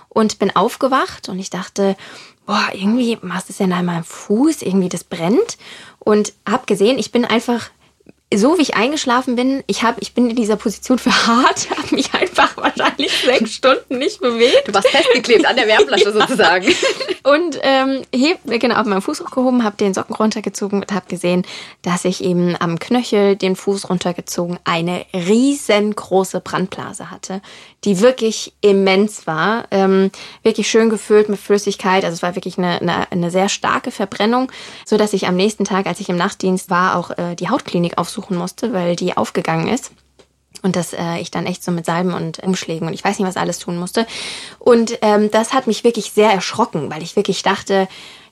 Und 0.07 0.39
bin 0.39 0.55
aufgewacht 0.55 1.27
und 1.27 1.37
ich 1.39 1.49
dachte, 1.49 1.97
boah, 2.45 2.69
irgendwie, 2.71 3.17
was 3.21 3.49
ist 3.49 3.59
denn 3.59 3.73
an 3.73 3.85
meinem 3.85 4.05
Fuß? 4.05 4.61
Irgendwie, 4.61 4.87
das 4.87 5.03
brennt. 5.03 5.57
Und 5.99 6.31
habe 6.49 6.65
gesehen, 6.67 6.97
ich 6.97 7.11
bin 7.11 7.25
einfach 7.25 7.69
so 8.33 8.57
wie 8.57 8.63
ich 8.63 8.75
eingeschlafen 8.75 9.35
bin, 9.35 9.63
ich, 9.67 9.83
hab, 9.83 10.01
ich 10.01 10.13
bin 10.13 10.29
in 10.29 10.35
dieser 10.35 10.55
Position 10.55 10.97
verharrt, 10.97 11.69
habe 11.77 11.95
mich 11.95 12.13
einfach 12.13 12.57
wahrscheinlich 12.57 13.11
sechs 13.23 13.53
Stunden 13.53 13.99
nicht 13.99 14.19
bewegt. 14.19 14.67
Du 14.67 14.73
warst 14.73 14.87
festgeklebt 14.89 15.45
an 15.45 15.55
der 15.55 15.67
Wärmflasche 15.67 16.05
ja. 16.09 16.11
sozusagen. 16.11 16.65
Und 17.23 17.59
ähm, 17.61 18.01
heb, 18.13 18.39
genau, 18.45 18.75
auf 18.75 18.87
meinen 18.87 19.01
Fuß 19.01 19.21
hochgehoben, 19.21 19.63
habe 19.63 19.77
den 19.77 19.93
Socken 19.93 20.15
runtergezogen 20.15 20.81
und 20.81 20.91
habe 20.91 21.05
gesehen, 21.07 21.45
dass 21.83 22.03
ich 22.05 22.23
eben 22.23 22.55
am 22.59 22.79
Knöchel 22.79 23.35
den 23.35 23.55
Fuß 23.55 23.89
runtergezogen 23.89 24.59
eine 24.63 25.05
riesengroße 25.13 26.41
Brandblase 26.41 27.11
hatte, 27.11 27.41
die 27.85 28.01
wirklich 28.01 28.53
immens 28.61 29.27
war, 29.27 29.65
ähm, 29.71 30.11
wirklich 30.43 30.69
schön 30.69 30.89
gefüllt 30.89 31.29
mit 31.29 31.39
Flüssigkeit. 31.39 32.03
Also 32.03 32.15
es 32.15 32.23
war 32.23 32.35
wirklich 32.35 32.57
eine, 32.57 32.81
eine, 32.81 33.11
eine 33.11 33.31
sehr 33.31 33.47
starke 33.47 33.91
Verbrennung, 33.91 34.51
so 34.85 34.97
dass 34.97 35.13
ich 35.13 35.27
am 35.27 35.35
nächsten 35.35 35.63
Tag, 35.63 35.85
als 35.85 35.99
ich 35.99 36.09
im 36.09 36.17
Nachtdienst 36.17 36.69
war, 36.69 36.97
auch 36.97 37.11
äh, 37.11 37.35
die 37.35 37.49
Hautklinik 37.49 37.97
aufsuchen 37.97 38.25
suchen 38.25 38.37
musste, 38.37 38.73
weil 38.73 38.95
die 38.95 39.15
aufgegangen 39.15 39.67
ist. 39.67 39.91
Und 40.61 40.75
dass 40.75 40.93
äh, 40.93 41.19
ich 41.19 41.29
dann 41.29 41.45
echt 41.45 41.63
so 41.63 41.71
mit 41.71 41.85
Salben 41.85 42.13
und 42.13 42.39
Umschlägen 42.39 42.87
und 42.87 42.93
ich 42.93 43.03
weiß 43.03 43.19
nicht, 43.19 43.27
was 43.27 43.37
alles 43.37 43.59
tun 43.59 43.77
musste. 43.77 44.07
Und 44.57 44.97
ähm, 45.01 45.29
das 45.29 45.53
hat 45.53 45.67
mich 45.67 45.83
wirklich 45.83 46.11
sehr 46.11 46.31
erschrocken, 46.31 46.89
weil 46.89 47.03
ich 47.03 47.15
wirklich 47.15 47.43
dachte, 47.43 47.87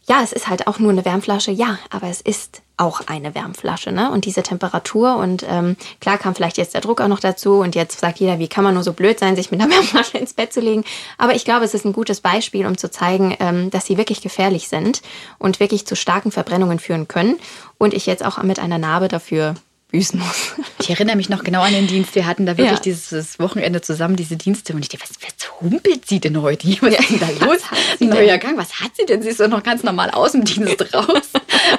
ja, 0.05 0.21
es 0.21 0.33
ist 0.33 0.49
halt 0.49 0.67
auch 0.67 0.79
nur 0.79 0.91
eine 0.91 1.05
Wärmflasche, 1.05 1.51
ja, 1.51 1.79
aber 1.89 2.07
es 2.07 2.19
ist 2.19 2.61
auch 2.75 3.01
eine 3.07 3.35
Wärmflasche, 3.35 3.91
ne? 3.91 4.11
Und 4.11 4.25
diese 4.25 4.43
Temperatur 4.43 5.15
und 5.15 5.45
ähm, 5.47 5.77
klar 6.01 6.17
kam 6.17 6.35
vielleicht 6.35 6.57
jetzt 6.57 6.73
der 6.73 6.81
Druck 6.81 6.99
auch 6.99 7.07
noch 7.07 7.19
dazu 7.19 7.59
und 7.59 7.75
jetzt 7.75 7.99
sagt 7.99 8.19
jeder, 8.19 8.39
wie 8.39 8.47
kann 8.49 8.63
man 8.63 8.73
nur 8.73 8.83
so 8.83 8.93
blöd 8.93 9.19
sein, 9.19 9.35
sich 9.35 9.51
mit 9.51 9.61
einer 9.61 9.71
Wärmflasche 9.73 10.17
ins 10.17 10.33
Bett 10.33 10.51
zu 10.51 10.59
legen. 10.59 10.83
Aber 11.17 11.35
ich 11.35 11.45
glaube, 11.45 11.63
es 11.63 11.73
ist 11.73 11.85
ein 11.85 11.93
gutes 11.93 12.19
Beispiel, 12.19 12.65
um 12.65 12.77
zu 12.77 12.91
zeigen, 12.91 13.35
ähm, 13.39 13.69
dass 13.69 13.85
sie 13.85 13.97
wirklich 13.97 14.21
gefährlich 14.21 14.67
sind 14.67 15.01
und 15.39 15.59
wirklich 15.59 15.85
zu 15.85 15.95
starken 15.95 16.31
Verbrennungen 16.31 16.79
führen 16.79 17.07
können. 17.07 17.39
Und 17.77 17.93
ich 17.93 18.05
jetzt 18.05 18.25
auch 18.25 18.41
mit 18.43 18.59
einer 18.59 18.77
Narbe 18.77 19.07
dafür 19.07 19.55
büßen 19.93 20.19
muss. 20.19 20.55
Ich 20.79 20.89
erinnere 20.89 21.15
mich 21.15 21.29
noch 21.29 21.45
genau 21.45 21.61
an 21.61 21.71
den 21.71 21.87
Dienst. 21.87 22.13
Wir 22.13 22.25
hatten 22.25 22.45
da 22.45 22.57
wirklich 22.57 22.79
ja. 22.79 22.83
dieses 22.83 23.39
Wochenende 23.39 23.79
zusammen, 23.79 24.17
diese 24.17 24.35
Dienste. 24.35 24.73
Und 24.73 24.81
ich 24.81 24.89
dachte, 24.89 25.05
was, 25.07 25.17
was 25.21 25.61
humpelt 25.61 26.05
sie 26.05 26.19
denn 26.19 26.41
heute? 26.41 26.67
Was 26.81 26.99
ist 26.99 27.09
denn 27.09 27.19
da 27.21 27.45
los? 27.45 27.61
Ein 28.01 28.09
neuer 28.09 28.37
Gang. 28.37 28.57
Was 28.57 28.81
hat 28.81 28.91
sie 28.97 29.05
denn? 29.05 29.21
Sie 29.21 29.29
ist 29.29 29.39
doch 29.39 29.47
noch 29.47 29.63
ganz 29.63 29.83
normal 29.83 30.09
aus 30.09 30.33
dem 30.33 30.43
Dienst 30.43 30.81
raus 30.93 31.29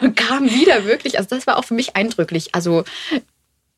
und 0.00 0.16
kam 0.16 0.50
wieder 0.50 0.86
wirklich. 0.86 1.18
Also 1.18 1.28
das 1.36 1.46
war 1.46 1.58
auch 1.58 1.66
für 1.66 1.74
mich 1.74 1.96
eindrücklich. 1.96 2.54
Also 2.54 2.84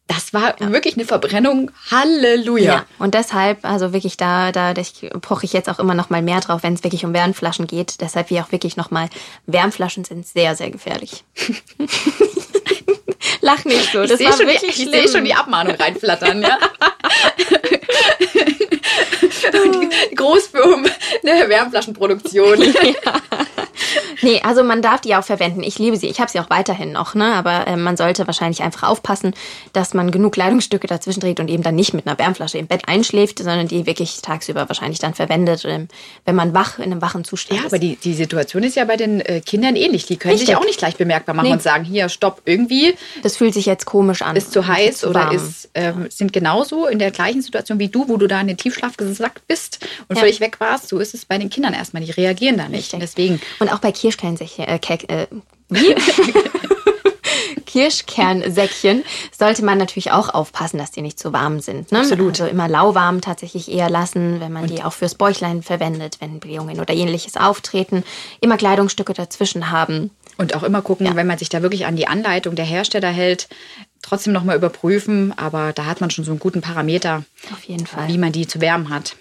das 0.07 0.33
war 0.33 0.61
ja. 0.61 0.71
wirklich 0.71 0.95
eine 0.95 1.07
Verbrennung. 1.07 1.73
Halleluja. 1.91 2.65
Ja, 2.65 2.87
und 3.01 3.15
deshalb, 3.15 3.65
also 3.65 3.93
wirklich 3.93 4.17
da, 4.17 4.53
da 4.53 4.75
poche 5.23 5.45
ich 5.45 5.55
jetzt 5.55 5.69
auch 5.69 5.81
immer 5.81 5.95
noch 5.95 6.09
mal 6.09 6.23
mehr 6.23 6.39
drauf, 6.41 6.63
wenn 6.63 6.75
es 6.75 6.85
wirklich 6.85 7.05
um 7.05 7.13
Wärmflaschen 7.13 7.67
geht. 7.67 8.01
Deshalb 8.01 8.31
wie 8.31 8.41
auch 8.41 8.53
wirklich 8.53 8.77
noch 8.77 8.93
mal, 8.93 9.09
Wärmflaschen 9.47 10.05
sind 10.05 10.25
sehr, 10.25 10.55
sehr 10.55 10.71
gefährlich. 10.71 11.25
Lach 13.41 13.65
nicht 13.65 13.93
so. 13.93 14.05
Das 14.07 14.21
ich 14.21 14.27
war 14.29 14.39
wirklich 14.39 14.77
die, 14.77 14.85
Ich 14.85 14.91
sehe 14.91 15.09
schon 15.09 15.25
die 15.25 15.35
Abmahnung 15.35 15.75
reinflattern, 15.75 16.43
ja. 16.43 16.59
Großfirmen, 20.17 20.91
eine 21.25 21.49
Wärmflaschenproduktion. 21.49 22.63
Ja. 22.63 23.21
Nee, 24.27 24.41
also 24.43 24.65
man 24.65 24.83
darf 24.83 25.01
die 25.01 25.15
auch 25.15 25.25
verwenden. 25.25 25.63
Ich 25.63 25.79
liebe 25.79 25.97
sie. 25.97 26.09
Ich 26.09 26.21
habe 26.21 26.31
sie 26.31 26.41
auch 26.41 26.51
weiterhin 26.51 26.91
noch, 26.91 27.15
ne? 27.15 27.35
Aber 27.35 27.67
äh, 27.69 27.77
man 27.77 27.97
sollte 27.97 28.27
wahrscheinlich 28.27 28.63
einfach 28.63 28.83
aufpassen, 28.83 29.35
dass 29.73 29.95
man 29.95 30.11
genug 30.11 30.33
Kleidungsstücke 30.33 30.89
dazwischen 30.89 31.21
dreht 31.21 31.39
und 31.39 31.49
eben 31.49 31.63
dann 31.63 31.77
nicht 31.77 31.95
mit 31.95 32.07
einer 32.07 32.19
Wärmflasche 32.19 32.59
im 32.59 32.67
Bett 32.67 32.89
einschläft, 32.89 33.39
sondern 33.39 33.69
die 33.69 33.87
wirklich 33.87 34.21
tagsüber 34.23 34.69
wahrscheinlich 34.69 34.99
dann 34.99 35.15
verwendet, 35.15 35.65
ähm, 35.65 35.87
wenn 36.25 36.35
man 36.35 36.55
wach 36.55 36.79
in 36.79 36.85
einem 36.85 37.03
wachen 37.03 37.23
Zustand 37.25 37.61
ja, 37.61 37.67
ist. 37.67 37.73
Ja, 37.73 37.77
aber 37.77 37.79
die, 37.79 37.97
die 37.97 38.15
Situation 38.15 38.65
ist 38.65 38.75
ja 38.75 38.85
bei 38.85 38.97
den 38.97 39.21
äh, 39.21 39.41
Kindern 39.41 39.77
ähnlich. 39.77 40.07
Die 40.07 40.17
können 40.17 40.33
Richtig. 40.33 40.49
sich 40.49 40.57
auch 40.57 40.65
nicht 40.65 40.79
gleich 40.79 40.97
bemerkbar 40.97 41.37
machen 41.37 41.47
nee. 41.47 41.53
und 41.53 41.63
sagen, 41.63 41.85
hier, 41.85 42.09
stopp, 42.09 42.43
irgendwie. 42.45 42.97
Das 43.23 43.37
fühlt 43.37 43.55
sich 43.55 43.67
jetzt 43.67 43.87
komisch 43.87 44.23
an. 44.23 44.35
Ist 44.35 44.51
zu 44.51 44.67
heiß 44.67 44.99
zu 44.99 45.11
oder 45.11 45.31
ist, 45.31 45.71
ähm, 45.75 46.07
sind 46.11 46.33
genauso 46.33 46.87
in 46.87 46.99
der 46.99 47.13
gleichen 47.13 47.43
Situation 47.43 47.79
wie 47.79 47.89
du, 47.89 48.09
wo 48.09 48.17
du 48.17 48.27
da 48.27 48.41
in 48.41 48.49
den 48.49 48.57
Tiefschlaf 48.57 48.97
gesackt 48.97 49.47
bist 49.47 49.87
und 50.09 50.17
ja. 50.17 50.21
völlig 50.21 50.41
weg 50.41 50.59
warst. 50.59 50.89
So 50.89 50.99
ist 50.99 51.15
es 51.15 51.25
bei 51.25 51.39
den 51.39 51.49
Kindern 51.49 51.75
erstmal. 51.75 52.03
Die 52.03 52.11
reagieren 52.11 52.57
da 52.57 52.69
nicht. 52.69 52.93
Deswegen. 52.93 53.41
Und 53.61 53.73
auch 53.73 53.79
bei 53.79 53.93
Kirschkernsäche, 54.17 54.67
äh, 54.67 54.79
äh, 55.09 55.27
wie? 55.69 55.95
Kirschkernsäckchen 57.67 59.05
sollte 59.39 59.63
man 59.63 59.77
natürlich 59.77 60.11
auch 60.11 60.33
aufpassen, 60.33 60.79
dass 60.79 60.93
die 60.93 61.03
nicht 61.03 61.19
zu 61.19 61.35
warm 61.35 61.61
sind. 61.61 61.93
Ne? 61.93 62.01
Absolut. 62.01 62.41
Also 62.41 62.47
immer 62.47 62.69
lauwarm 62.69 63.21
tatsächlich 63.21 63.71
eher 63.71 63.91
lassen, 63.91 64.41
wenn 64.41 64.53
man 64.53 64.63
Und 64.63 64.71
die 64.71 64.83
auch 64.83 64.95
fürs 64.95 65.15
Bäuchlein 65.15 65.63
verwendet, 65.63 66.17
wenn 66.21 66.41
Blähungen 66.41 66.81
oder 66.81 66.95
ähnliches 66.95 67.37
auftreten. 67.37 68.03
Immer 68.41 68.57
Kleidungsstücke 68.57 69.13
dazwischen 69.13 69.71
haben. 69.71 70.11
Und 70.39 70.55
auch 70.55 70.63
immer 70.63 70.81
gucken, 70.81 71.07
ja. 71.07 71.17
wenn 71.17 71.27
man 71.27 71.37
sich 71.37 71.51
da 71.51 71.61
wirklich 71.61 71.85
an 71.85 71.97
die 71.97 72.07
Anleitung 72.07 72.55
der 72.55 72.65
Hersteller 72.65 73.11
hält, 73.11 73.49
trotzdem 74.01 74.33
nochmal 74.33 74.57
überprüfen. 74.57 75.37
Aber 75.37 75.75
da 75.75 75.85
hat 75.85 76.01
man 76.01 76.11
schon 76.11 76.25
so 76.25 76.31
einen 76.31 76.41
guten 76.41 76.63
Parameter, 76.63 77.25
Auf 77.53 77.65
jeden 77.65 77.87
Fall. 77.87 78.09
wie 78.09 78.19
man 78.19 78.33
die 78.33 78.47
zu 78.47 78.63
wärmen 78.63 78.89
hat. 78.89 79.17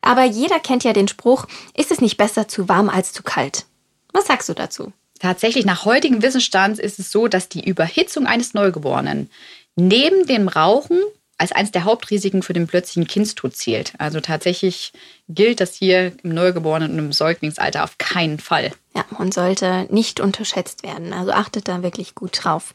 Aber 0.00 0.24
jeder 0.24 0.58
kennt 0.58 0.82
ja 0.82 0.92
den 0.92 1.06
Spruch, 1.06 1.46
ist 1.76 1.92
es 1.92 2.00
nicht 2.00 2.16
besser 2.16 2.48
zu 2.48 2.68
warm 2.68 2.88
als 2.88 3.12
zu 3.12 3.22
kalt? 3.22 3.66
Was 4.12 4.26
sagst 4.26 4.48
du 4.48 4.54
dazu? 4.54 4.92
Tatsächlich, 5.18 5.64
nach 5.64 5.84
heutigem 5.84 6.22
Wissensstand 6.22 6.78
ist 6.78 6.98
es 6.98 7.12
so, 7.12 7.28
dass 7.28 7.48
die 7.48 7.66
Überhitzung 7.68 8.26
eines 8.26 8.54
Neugeborenen 8.54 9.30
neben 9.76 10.26
dem 10.26 10.48
Rauchen 10.48 10.98
als 11.38 11.52
eines 11.52 11.72
der 11.72 11.84
Hauptrisiken 11.84 12.42
für 12.42 12.52
den 12.52 12.66
plötzlichen 12.68 13.08
Kindstod 13.08 13.56
zählt. 13.56 13.94
Also 13.98 14.20
tatsächlich 14.20 14.92
gilt 15.28 15.60
das 15.60 15.74
hier 15.74 16.12
im 16.22 16.34
Neugeborenen 16.34 16.92
und 16.92 16.98
im 16.98 17.12
Säuglingsalter 17.12 17.82
auf 17.82 17.98
keinen 17.98 18.38
Fall. 18.38 18.72
Ja, 18.94 19.04
und 19.18 19.34
sollte 19.34 19.86
nicht 19.90 20.20
unterschätzt 20.20 20.84
werden. 20.84 21.12
Also 21.12 21.32
achtet 21.32 21.66
da 21.66 21.82
wirklich 21.82 22.14
gut 22.14 22.38
drauf. 22.42 22.74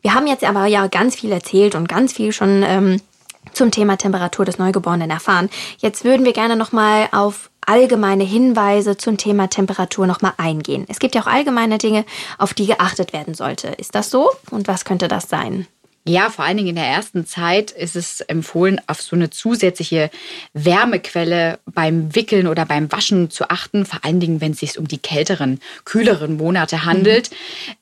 Wir 0.00 0.14
haben 0.14 0.26
jetzt 0.26 0.44
aber 0.44 0.66
ja 0.66 0.86
ganz 0.86 1.16
viel 1.16 1.32
erzählt 1.32 1.74
und 1.74 1.88
ganz 1.88 2.12
viel 2.12 2.32
schon 2.32 2.62
ähm, 2.62 3.00
zum 3.52 3.70
Thema 3.70 3.96
Temperatur 3.96 4.44
des 4.44 4.58
Neugeborenen 4.58 5.10
erfahren. 5.10 5.50
Jetzt 5.78 6.04
würden 6.04 6.24
wir 6.24 6.32
gerne 6.32 6.56
nochmal 6.56 7.08
auf 7.12 7.50
allgemeine 7.66 8.24
Hinweise 8.24 8.96
zum 8.96 9.16
Thema 9.16 9.48
Temperatur 9.48 10.06
nochmal 10.06 10.32
eingehen. 10.36 10.84
Es 10.88 10.98
gibt 10.98 11.14
ja 11.14 11.22
auch 11.22 11.26
allgemeine 11.26 11.78
Dinge, 11.78 12.04
auf 12.38 12.54
die 12.54 12.66
geachtet 12.66 13.12
werden 13.12 13.34
sollte. 13.34 13.68
Ist 13.68 13.94
das 13.94 14.10
so? 14.10 14.30
Und 14.50 14.68
was 14.68 14.84
könnte 14.84 15.08
das 15.08 15.28
sein? 15.28 15.66
Ja, 16.06 16.28
vor 16.28 16.44
allen 16.44 16.58
Dingen 16.58 16.68
in 16.68 16.74
der 16.74 16.86
ersten 16.86 17.24
Zeit 17.24 17.70
ist 17.70 17.96
es 17.96 18.20
empfohlen, 18.20 18.78
auf 18.86 19.00
so 19.00 19.16
eine 19.16 19.30
zusätzliche 19.30 20.10
Wärmequelle 20.52 21.58
beim 21.64 22.14
Wickeln 22.14 22.46
oder 22.46 22.66
beim 22.66 22.92
Waschen 22.92 23.30
zu 23.30 23.48
achten. 23.48 23.86
Vor 23.86 24.00
allen 24.02 24.20
Dingen, 24.20 24.42
wenn 24.42 24.52
es 24.52 24.60
sich 24.60 24.78
um 24.78 24.86
die 24.86 24.98
kälteren, 24.98 25.60
kühleren 25.86 26.36
Monate 26.36 26.84
handelt. 26.84 27.30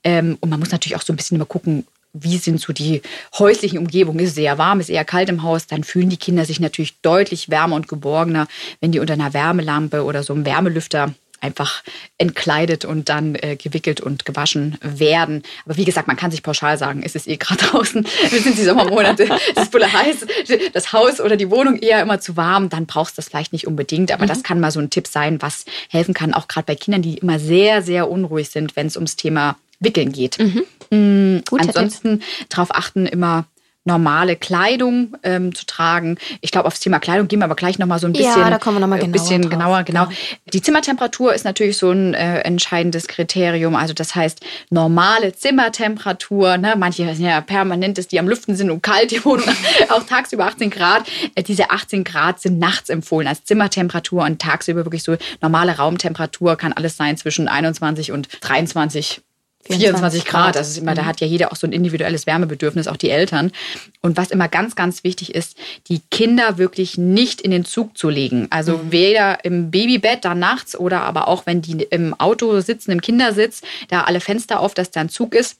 Mhm. 0.07 0.39
und 0.41 0.51
man 0.51 0.61
muss 0.61 0.71
natürlich 0.71 0.95
auch 0.95 1.03
so 1.03 1.13
ein 1.13 1.17
bisschen 1.17 1.35
immer 1.35 1.47
gucken, 1.47 1.85
wie 2.13 2.39
sind 2.39 2.61
so 2.61 2.73
die 2.73 3.03
häuslichen 3.39 3.79
Umgebungen? 3.79 4.21
Ist 4.21 4.33
es 4.33 4.39
eher 4.39 4.59
warm, 4.59 4.81
ist 4.81 4.87
es 4.87 4.95
eher 4.95 5.05
kalt 5.05 5.29
im 5.29 5.43
Haus? 5.43 5.67
Dann 5.67 5.85
fühlen 5.85 6.11
die 6.11 6.19
Kinder 6.19 6.45
sich 6.45 6.61
natürlich 6.61 7.01
deutlich 7.01 7.49
wärmer 7.49 7.77
und 7.77 7.89
geborgener, 7.89 8.49
wenn 8.81 8.93
die 8.93 8.99
unter 8.99 9.15
einer 9.15 9.33
Wärmelampe 9.33 10.05
oder 10.05 10.23
so 10.23 10.35
einem 10.35 10.45
Wärmelüfter 10.45 11.15
einfach 11.43 11.83
entkleidet 12.19 12.85
und 12.85 13.09
dann 13.09 13.35
äh, 13.35 13.57
gewickelt 13.57 14.01
und 14.01 14.25
gewaschen 14.25 14.79
werden. 14.81 15.43
Aber 15.65 15.77
wie 15.77 15.85
gesagt, 15.85 16.07
man 16.07 16.17
kann 16.17 16.31
sich 16.31 16.43
pauschal 16.43 16.79
sagen, 16.79 17.03
es 17.05 17.15
ist 17.15 17.27
eh 17.27 17.37
gerade 17.37 17.65
draußen, 17.71 18.07
wir 18.31 18.41
sind 18.41 18.57
die 18.57 18.63
Sommermonate, 18.63 19.25
es 19.57 19.63
ist 19.65 19.73
voll 19.73 19.85
heiß, 19.85 20.27
das 20.73 20.93
Haus 20.93 21.21
oder 21.21 21.37
die 21.37 21.51
Wohnung 21.51 21.79
eher 21.79 22.01
immer 22.01 22.21
zu 22.21 22.37
warm, 22.37 22.69
dann 22.69 22.87
brauchst 22.87 23.17
du 23.17 23.17
das 23.17 23.29
vielleicht 23.29 23.53
nicht 23.53 23.67
unbedingt. 23.67 24.13
Aber 24.13 24.25
mhm. 24.25 24.29
das 24.29 24.43
kann 24.45 24.61
mal 24.61 24.71
so 24.71 24.79
ein 24.79 24.91
Tipp 24.91 25.09
sein, 25.09 25.43
was 25.43 25.65
helfen 25.91 26.15
kann, 26.15 26.33
auch 26.33 26.47
gerade 26.47 26.67
bei 26.67 26.77
Kindern, 26.77 27.03
die 27.03 27.19
immer 27.19 27.41
sehr, 27.41 27.83
sehr 27.83 28.09
unruhig 28.09 28.51
sind, 28.51 28.77
wenn 28.77 28.87
es 28.87 28.97
ums 28.97 29.17
Thema 29.17 29.57
Wickeln 29.83 30.13
geht. 30.13 30.39
Mhm. 30.39 30.65
Mhm. 30.91 31.43
Ansonsten 31.51 32.23
darauf 32.49 32.75
achten, 32.75 33.07
immer 33.07 33.47
normale 33.85 34.37
Kleidung 34.37 35.17
ähm, 35.25 35.55
zu 35.55 35.67
tragen. 35.67 36.17
Ich 36.41 36.53
glaube, 36.53 36.67
aufs 36.67 36.79
Thema 36.79 37.01
Kleidung 37.01 37.27
gehen 37.27 37.41
wir 37.41 37.47
aber 37.47 37.57
gleich 37.57 37.79
nochmal 37.81 37.99
so 37.99 38.07
ein 38.07 38.13
bisschen, 38.13 38.41
ja, 38.41 38.51
da 38.51 38.59
kommen 38.59 38.77
wir 38.77 38.81
noch 38.81 38.89
mal 38.89 38.99
genauer, 38.99 39.13
bisschen 39.13 39.51
genauer. 39.51 39.83
Genau. 39.83 40.07
genau. 40.07 40.19
Die 40.53 40.63
Zimmertemperatur 40.63 41.35
ist 41.35 41.45
natürlich 41.45 41.79
so 41.79 41.91
ein 41.91 42.15
äh, 42.15 42.41
entscheidendes 42.41 43.09
Kriterium. 43.09 43.75
Also 43.75 43.93
das 43.93 44.15
heißt 44.15 44.41
normale 44.71 45.33
Zimmertemperatur. 45.33 46.59
Ne? 46.59 46.77
Manche 46.79 47.03
ja 47.03 47.41
permanent 47.41 47.99
ist 47.99 48.13
die 48.13 48.21
am 48.21 48.29
Lüften 48.29 48.55
sind 48.55 48.71
und 48.71 48.83
kalt 48.83 49.11
die 49.11 49.25
Wohnung 49.25 49.49
auch 49.89 50.05
tagsüber 50.05 50.47
18 50.47 50.71
Grad. 50.71 51.09
Äh, 51.35 51.43
diese 51.43 51.71
18 51.71 52.05
Grad 52.05 52.41
sind 52.41 52.61
nachts 52.61 52.89
empfohlen 52.89 53.27
als 53.27 53.45
Zimmertemperatur 53.45 54.23
und 54.23 54.41
tagsüber 54.41 54.85
wirklich 54.85 55.03
so 55.03 55.17
normale 55.41 55.77
Raumtemperatur 55.77 56.57
kann 56.57 56.73
alles 56.73 56.97
sein 56.97 57.17
zwischen 57.17 57.49
21 57.49 58.13
und 58.13 58.29
23 58.43 59.23
24 59.69 60.25
Grad. 60.25 60.57
Das 60.57 60.69
ist 60.69 60.79
immer, 60.79 60.95
da 60.95 61.03
mhm. 61.03 61.07
hat 61.07 61.21
ja 61.21 61.27
jeder 61.27 61.53
auch 61.53 61.57
so 61.57 61.67
ein 61.67 61.73
individuelles 61.73 62.27
Wärmebedürfnis, 62.27 62.89
auch 62.89 62.97
die 62.97 63.11
Eltern. 63.11 63.53
Und 64.01 64.17
was 64.17 64.31
immer 64.31 64.49
ganz, 64.49 64.75
ganz 64.75 65.05
wichtig 65.05 65.35
ist, 65.35 65.57
die 65.89 66.01
Kinder 66.11 66.59
wirklich 66.59 66.99
nicht 66.99 67.41
in 67.41 67.51
den 67.51 67.65
Zug 67.65 67.97
zu 67.97 68.09
legen. 68.09 68.49
Also 68.51 68.79
mhm. 68.79 68.93
weder 68.93 69.45
im 69.45 69.71
Babybett 69.71 70.25
dann 70.25 70.39
nachts 70.39 70.79
oder 70.79 71.03
aber 71.03 71.29
auch 71.29 71.47
wenn 71.47 71.63
die 71.63 71.83
im 71.83 72.19
Auto 72.19 72.61
sitzen, 72.61 72.91
im 72.91 73.01
Kindersitz, 73.01 73.63
da 73.89 74.03
alle 74.03 74.21
Fenster 74.21 74.61
auf, 74.61 74.75
dass 74.75 74.91
da 74.91 75.01
ein 75.01 75.09
Zug 75.09 75.35
ist 75.35 75.57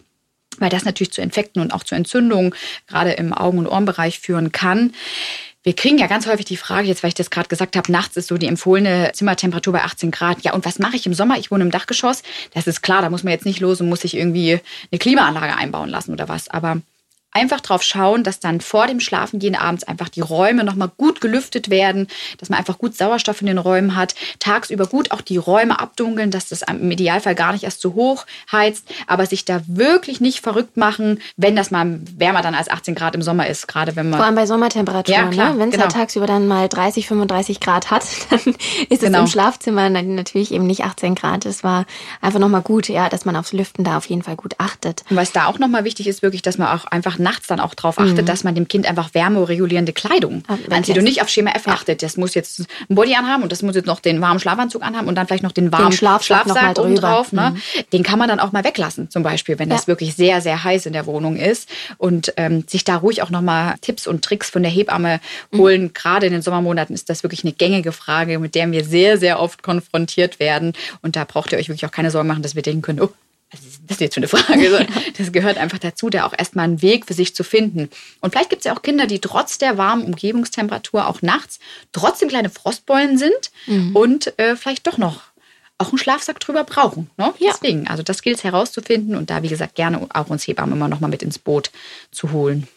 weil 0.59 0.69
das 0.69 0.85
natürlich 0.85 1.13
zu 1.13 1.23
Infekten 1.23 1.63
und 1.63 1.73
auch 1.73 1.83
zu 1.83 1.95
Entzündungen 1.95 2.55
gerade 2.87 3.13
im 3.13 3.33
Augen- 3.33 3.59
und 3.59 3.67
Ohrenbereich 3.67 4.21
führen 4.21 4.53
kann. 4.53 4.93
Wir 5.65 5.77
kriegen 5.77 5.99
ja 5.99 6.09
ganz 6.09 6.27
häufig 6.27 6.45
die 6.45 6.57
Frage, 6.57 6.89
jetzt 6.89 7.05
weil 7.05 7.09
ich 7.09 7.15
das 7.15 7.31
gerade 7.31 7.49
gesagt 7.49 7.77
habe, 7.77 7.93
nachts 7.93 8.17
ist 8.17 8.27
so 8.27 8.37
die 8.37 8.49
empfohlene 8.49 9.13
Zimmertemperatur 9.15 9.73
bei 9.73 9.83
18 9.83 10.11
Grad. 10.11 10.43
Ja, 10.43 10.55
und 10.55 10.65
was 10.65 10.81
mache 10.81 10.97
ich 10.97 11.07
im 11.07 11.15
Sommer? 11.15 11.39
Ich 11.39 11.53
wohne 11.53 11.63
im 11.63 11.71
Dachgeschoss. 11.71 12.23
Das 12.53 12.67
ist 12.67 12.83
klar, 12.83 13.01
da 13.01 13.11
muss 13.11 13.23
man 13.23 13.33
jetzt 13.33 13.47
nicht 13.47 13.61
los 13.61 13.81
und 13.81 13.89
muss 13.89 14.01
sich 14.01 14.17
irgendwie 14.17 14.61
eine 14.91 14.99
Klimaanlage 14.99 15.57
einbauen 15.57 15.89
lassen 15.89 16.13
oder 16.13 16.29
was. 16.29 16.49
Aber 16.49 16.81
einfach 17.33 17.61
drauf 17.61 17.83
schauen, 17.83 18.25
dass 18.25 18.41
dann 18.41 18.61
vor 18.61 18.87
dem 18.87 19.01
Schlafengehen 19.01 19.55
abends 19.55 19.85
einfach 19.85 20.09
die 20.09 20.21
Räume 20.21 20.65
nochmal 20.65 20.91
gut 20.97 21.21
gelüftet 21.21 21.71
werden, 21.71 22.09
dass 22.39 22.51
man 22.51 22.59
einfach 22.59 22.79
gut 22.79 22.97
Sauerstoff 22.97 23.41
in 23.41 23.47
den 23.47 23.59
Räumen 23.59 23.97
hat, 23.97 24.15
tagsüber 24.39 24.87
gut 24.87 25.11
auch 25.11 25.21
die 25.21 25.39
Räume 25.39 25.81
abdunkeln, 25.81 26.31
dass 26.31 26.49
das 26.49 26.63
im 26.63 26.91
Idealfall 26.91 27.35
gar 27.35 27.53
nicht 27.53 27.65
erst 27.65 27.81
zu 27.81 27.95
hoch 27.95 28.27
heizt, 28.51 28.87
aber 29.07 29.27
sich 29.27 29.45
da 29.45 29.63
wirklich 29.67 30.21
nicht 30.21 30.41
verrückt 30.41 30.77
machen, 30.77 31.21
wenn 31.37 31.57
das 31.57 31.71
mal 31.71 32.01
wärmer 32.17 32.43
dann 32.43 32.55
als 32.55 32.71
18 32.71 32.95
Grad 32.95 33.15
im 33.15 33.23
Sommer 33.23 33.47
ist, 33.47 33.69
gerade 33.69 33.97
wenn 33.97 34.11
man... 34.11 34.19
Vor 34.19 34.27
allem 34.27 34.35
bei 34.35 34.47
Sommertemperaturen, 34.47 35.33
ja, 35.33 35.53
ne? 35.53 35.59
wenn 35.59 35.69
es 35.69 35.75
genau. 35.75 35.85
halt 35.85 35.95
tagsüber 35.95 36.27
dann 36.27 36.47
mal 36.47 36.69
30, 36.69 37.07
35 37.07 37.61
Grad 37.61 37.91
hat, 37.91 38.05
dann 38.31 38.55
ist 38.89 39.01
genau. 39.01 39.19
es 39.19 39.25
im 39.25 39.27
Schlafzimmer 39.29 39.89
natürlich 39.89 40.53
eben 40.53 40.67
nicht 40.67 40.85
18 40.85 41.15
Grad. 41.15 41.47
Es 41.47 41.65
war 41.65 41.87
einfach 42.21 42.39
nochmal 42.39 42.63
gut, 42.63 42.89
ja, 42.89 43.09
dass 43.09 43.25
man 43.25 43.37
aufs 43.37 43.53
Lüften 43.53 43.85
da 43.85 43.97
auf 43.97 44.07
jeden 44.07 44.23
Fall 44.23 44.37
gut 44.37 44.55
achtet. 44.59 45.05
Und 45.09 45.17
was 45.17 45.33
da 45.33 45.47
auch 45.47 45.59
nochmal 45.59 45.85
wichtig 45.85 46.07
ist, 46.07 46.23
wirklich, 46.23 46.43
dass 46.43 46.59
man 46.59 46.69
auch 46.69 46.85
einfach 46.87 47.19
nachts 47.23 47.47
dann 47.47 47.61
auch 47.61 47.75
darauf 47.75 47.99
achtet, 47.99 48.23
mhm. 48.23 48.27
dass 48.27 48.45
man 48.45 48.55
dem 48.55 48.69
Kind 48.69 48.87
einfach 48.89 49.15
wärmeregulierende 49.15 49.93
Kleidung 49.93 50.45
anzieht 50.71 50.99
und 50.99 51.05
nicht 51.05 51.23
auf 51.23 51.29
Schema 51.29 51.53
F 51.53 51.67
ja. 51.67 51.73
achtet. 51.75 52.03
Das 52.03 52.17
muss 52.17 52.35
jetzt 52.35 52.61
ein 52.89 52.95
Body 52.95 53.15
anhaben 53.15 53.43
und 53.43 53.53
das 53.53 53.63
muss 53.63 53.75
jetzt 53.75 53.87
noch 53.87 54.01
den 54.01 54.21
warmen 54.21 54.41
Schlafanzug 54.41 54.83
anhaben 54.83 55.09
und 55.09 55.15
dann 55.15 55.27
vielleicht 55.27 55.43
noch 55.43 55.53
den 55.53 55.73
warmen 55.73 55.91
den 55.91 55.97
Schlafsack, 55.97 56.45
Schlafsack 56.45 56.79
oben 56.79 56.97
drauf. 56.97 57.33
Ne? 57.33 57.55
Mhm. 57.55 57.83
Den 57.93 58.03
kann 58.03 58.19
man 58.19 58.29
dann 58.29 58.41
auch 58.41 58.53
mal 58.53 58.65
weglassen, 58.65 59.11
zum 59.11 59.23
Beispiel, 59.23 59.59
wenn 59.59 59.69
das 59.69 59.87
wirklich 59.87 60.15
sehr, 60.15 60.41
sehr 60.41 60.65
heiß 60.65 60.87
in 60.87 60.93
der 60.93 61.07
Wohnung 61.07 61.37
ist. 61.37 61.69
Und 61.99 62.33
ähm, 62.37 62.65
sich 62.67 62.85
da 62.85 62.97
ruhig 62.97 63.23
auch 63.23 63.31
nochmal 63.31 63.75
Tipps 63.81 64.07
und 64.07 64.25
Tricks 64.25 64.51
von 64.51 64.63
der 64.63 64.71
Hebamme 64.71 65.21
mhm. 65.51 65.59
holen. 65.59 65.83
Mhm. 65.83 65.93
Gerade 65.95 66.27
in 66.27 66.33
den 66.33 66.43
Sommermonaten 66.43 66.95
ist 66.95 67.09
das 67.09 67.23
wirklich 67.23 67.45
eine 67.45 67.53
gängige 67.53 67.93
Frage, 67.93 68.39
mit 68.39 68.55
der 68.55 68.71
wir 68.71 68.85
sehr, 68.85 69.19
sehr 69.19 69.41
oft 69.41 69.63
konfrontiert 69.63 70.41
werden. 70.41 70.73
Und 71.03 71.17
da 71.17 71.25
braucht 71.25 71.53
ihr 71.53 71.59
euch 71.59 71.69
wirklich 71.69 71.87
auch 71.87 71.91
keine 71.91 72.11
Sorgen 72.11 72.29
machen, 72.29 72.43
dass 72.43 72.55
wir 72.55 72.63
denken 72.63 72.83
können, 72.83 73.01
oh, 73.01 73.11
was 73.53 73.61
ist 73.61 73.83
das 73.87 74.01
jetzt 74.01 74.15
für 74.15 74.21
eine 74.21 74.29
Frage? 74.29 74.87
Das 75.19 75.33
gehört 75.33 75.59
einfach 75.59 75.79
dazu, 75.79 76.09
da 76.09 76.25
auch 76.25 76.35
erstmal 76.37 76.65
einen 76.65 76.83
Weg 76.83 77.07
für 77.07 77.15
sich 77.15 77.35
zu 77.35 77.45
finden. 77.45 77.91
Und 78.21 78.31
vielleicht 78.31 78.51
gibt 78.51 78.61
es 78.61 78.65
ja 78.65 78.75
auch 78.75 78.83
Kinder, 78.83 79.07
die 79.07 79.19
trotz 79.19 79.59
der 79.59 79.77
warmen 79.77 80.05
Umgebungstemperatur 80.05 81.07
auch 81.07 81.23
nachts 81.23 81.59
trotzdem 81.93 82.29
kleine 82.29 82.51
Frostbeulen 82.51 83.19
sind 83.19 83.51
mhm. 83.67 83.95
und 83.95 84.39
äh, 84.39 84.57
vielleicht 84.57 84.87
doch 84.87 84.99
noch 84.99 85.21
auch 85.79 85.89
einen 85.89 85.99
Schlafsack 85.99 86.41
drüber 86.41 86.65
brauchen. 86.65 87.11
Ne? 87.17 87.35
Ja. 87.39 87.53
Deswegen, 87.53 87.89
also 87.89 88.03
das 88.03 88.23
gilt 88.23 88.39
es 88.39 88.45
herauszufinden 88.45 89.17
und 89.17 89.31
da, 89.31 89.43
wie 89.43 89.49
gesagt, 89.49 89.75
gerne 89.75 90.07
auch 90.15 90.31
uns 90.31 90.47
Hebammen 90.47 90.77
immer 90.77 90.89
noch 90.89 91.01
mal 91.01 91.09
mit 91.09 91.23
ins 91.23 91.39
Boot 91.39 91.71
zu 92.11 92.33
holen. 92.33 92.69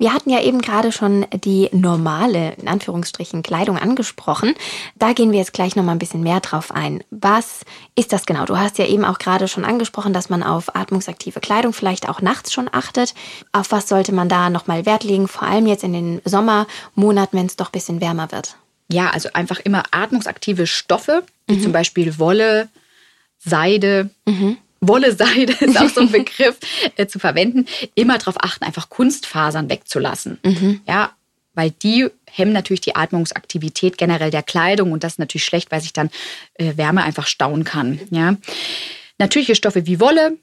Wir 0.00 0.14
hatten 0.14 0.30
ja 0.30 0.40
eben 0.40 0.62
gerade 0.62 0.92
schon 0.92 1.26
die 1.44 1.68
normale, 1.72 2.54
in 2.54 2.68
Anführungsstrichen, 2.68 3.42
Kleidung 3.42 3.78
angesprochen. 3.78 4.54
Da 4.96 5.12
gehen 5.12 5.30
wir 5.30 5.38
jetzt 5.38 5.52
gleich 5.52 5.76
noch 5.76 5.84
mal 5.84 5.92
ein 5.92 5.98
bisschen 5.98 6.22
mehr 6.22 6.40
drauf 6.40 6.72
ein. 6.72 7.04
Was 7.10 7.66
ist 7.96 8.14
das 8.14 8.24
genau? 8.24 8.46
Du 8.46 8.56
hast 8.56 8.78
ja 8.78 8.86
eben 8.86 9.04
auch 9.04 9.18
gerade 9.18 9.46
schon 9.46 9.66
angesprochen, 9.66 10.14
dass 10.14 10.30
man 10.30 10.42
auf 10.42 10.74
atmungsaktive 10.74 11.40
Kleidung 11.40 11.74
vielleicht 11.74 12.08
auch 12.08 12.22
nachts 12.22 12.50
schon 12.50 12.70
achtet. 12.72 13.12
Auf 13.52 13.72
was 13.72 13.90
sollte 13.90 14.12
man 14.12 14.30
da 14.30 14.48
noch 14.48 14.66
mal 14.66 14.86
Wert 14.86 15.04
legen? 15.04 15.28
Vor 15.28 15.46
allem 15.46 15.66
jetzt 15.66 15.84
in 15.84 15.92
den 15.92 16.22
Sommermonaten, 16.24 17.38
wenn 17.38 17.46
es 17.46 17.56
doch 17.56 17.68
ein 17.68 17.72
bisschen 17.72 18.00
wärmer 18.00 18.32
wird. 18.32 18.56
Ja, 18.90 19.10
also 19.10 19.28
einfach 19.34 19.60
immer 19.60 19.82
atmungsaktive 19.90 20.66
Stoffe, 20.66 21.24
wie 21.46 21.56
mhm. 21.56 21.62
zum 21.62 21.72
Beispiel 21.72 22.18
Wolle, 22.18 22.70
Seide, 23.36 24.08
mhm. 24.24 24.56
Wolle-Seide 24.80 25.52
ist 25.60 25.78
auch 25.78 25.88
so 25.88 26.00
ein 26.00 26.12
Begriff 26.12 26.58
äh, 26.96 27.06
zu 27.06 27.18
verwenden, 27.18 27.66
immer 27.94 28.18
darauf 28.18 28.42
achten, 28.42 28.64
einfach 28.64 28.88
Kunstfasern 28.88 29.68
wegzulassen. 29.68 30.38
Mhm. 30.42 30.80
Ja, 30.86 31.12
weil 31.54 31.70
die 31.70 32.08
hemmen 32.26 32.52
natürlich 32.52 32.80
die 32.80 32.96
Atmungsaktivität 32.96 33.98
generell 33.98 34.30
der 34.30 34.42
Kleidung 34.42 34.92
und 34.92 35.04
das 35.04 35.14
ist 35.14 35.18
natürlich 35.18 35.44
schlecht, 35.44 35.70
weil 35.70 35.80
sich 35.80 35.92
dann 35.92 36.10
äh, 36.54 36.76
Wärme 36.76 37.02
einfach 37.02 37.26
stauen 37.26 37.64
kann. 37.64 38.00
Ja. 38.10 38.36
Natürliche 39.18 39.54
Stoffe 39.54 39.86
wie 39.86 40.00
Wolle, 40.00 40.38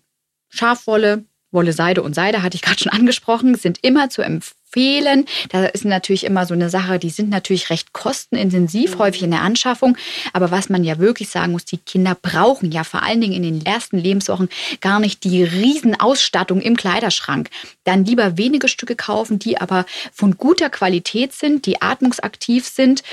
Schafwolle, 0.50 1.24
Wolle, 1.52 1.74
Seide 1.74 2.04
und 2.04 2.14
Seide 2.14 2.44
hatte 2.44 2.56
ich 2.56 2.62
gerade 2.62 2.80
schon 2.80 2.92
angesprochen, 2.92 3.56
sind 3.56 3.80
immer 3.84 4.10
zu 4.10 4.22
empfehlen. 4.68 5.26
Da 5.50 5.66
ist 5.66 5.86
natürlich 5.86 6.26
immer 6.26 6.46
so 6.46 6.54
eine 6.54 6.70
Sache, 6.70 7.00
die 7.00 7.10
sind 7.10 7.30
natürlich 7.30 7.70
recht 7.70 7.94
kostenintensiv, 7.94 8.96
mhm. 8.96 9.00
häufig 9.00 9.24
in 9.24 9.32
der 9.32 9.42
Anschaffung. 9.42 9.98
Aber 10.34 10.52
was 10.52 10.70
man 10.70 10.84
ja 10.84 11.00
wirklich 11.00 11.30
sagen 11.30 11.54
muss, 11.54 11.66
die 11.66 11.78
Kinder 11.78 12.16
brauchen 12.20 12.72
ja 12.72 12.84
vor 12.84 13.04
allen 13.04 13.22
Dingen 13.22 13.34
in 13.34 13.44
den 13.44 13.66
ersten 13.66 13.98
Lebenswochen 13.98 14.50
gar 14.82 15.00
nicht 15.00 15.24
die 15.24 15.44
Riesenausstattung 15.44 16.62
im 16.62 16.76
Kleiderschrank. 16.76 17.50
Dann 17.84 18.06
lieber 18.06 18.38
wenige 18.38 18.68
Stücke 18.68 18.96
kaufen, 18.96 19.40
die 19.40 19.60
aber 19.60 19.86
von 20.12 20.38
guter 20.38 20.70
Qualität 20.70 21.34
sind, 21.34 21.66
die 21.66 21.82
atmungsaktiv 21.82 22.68
sind, 22.68 23.04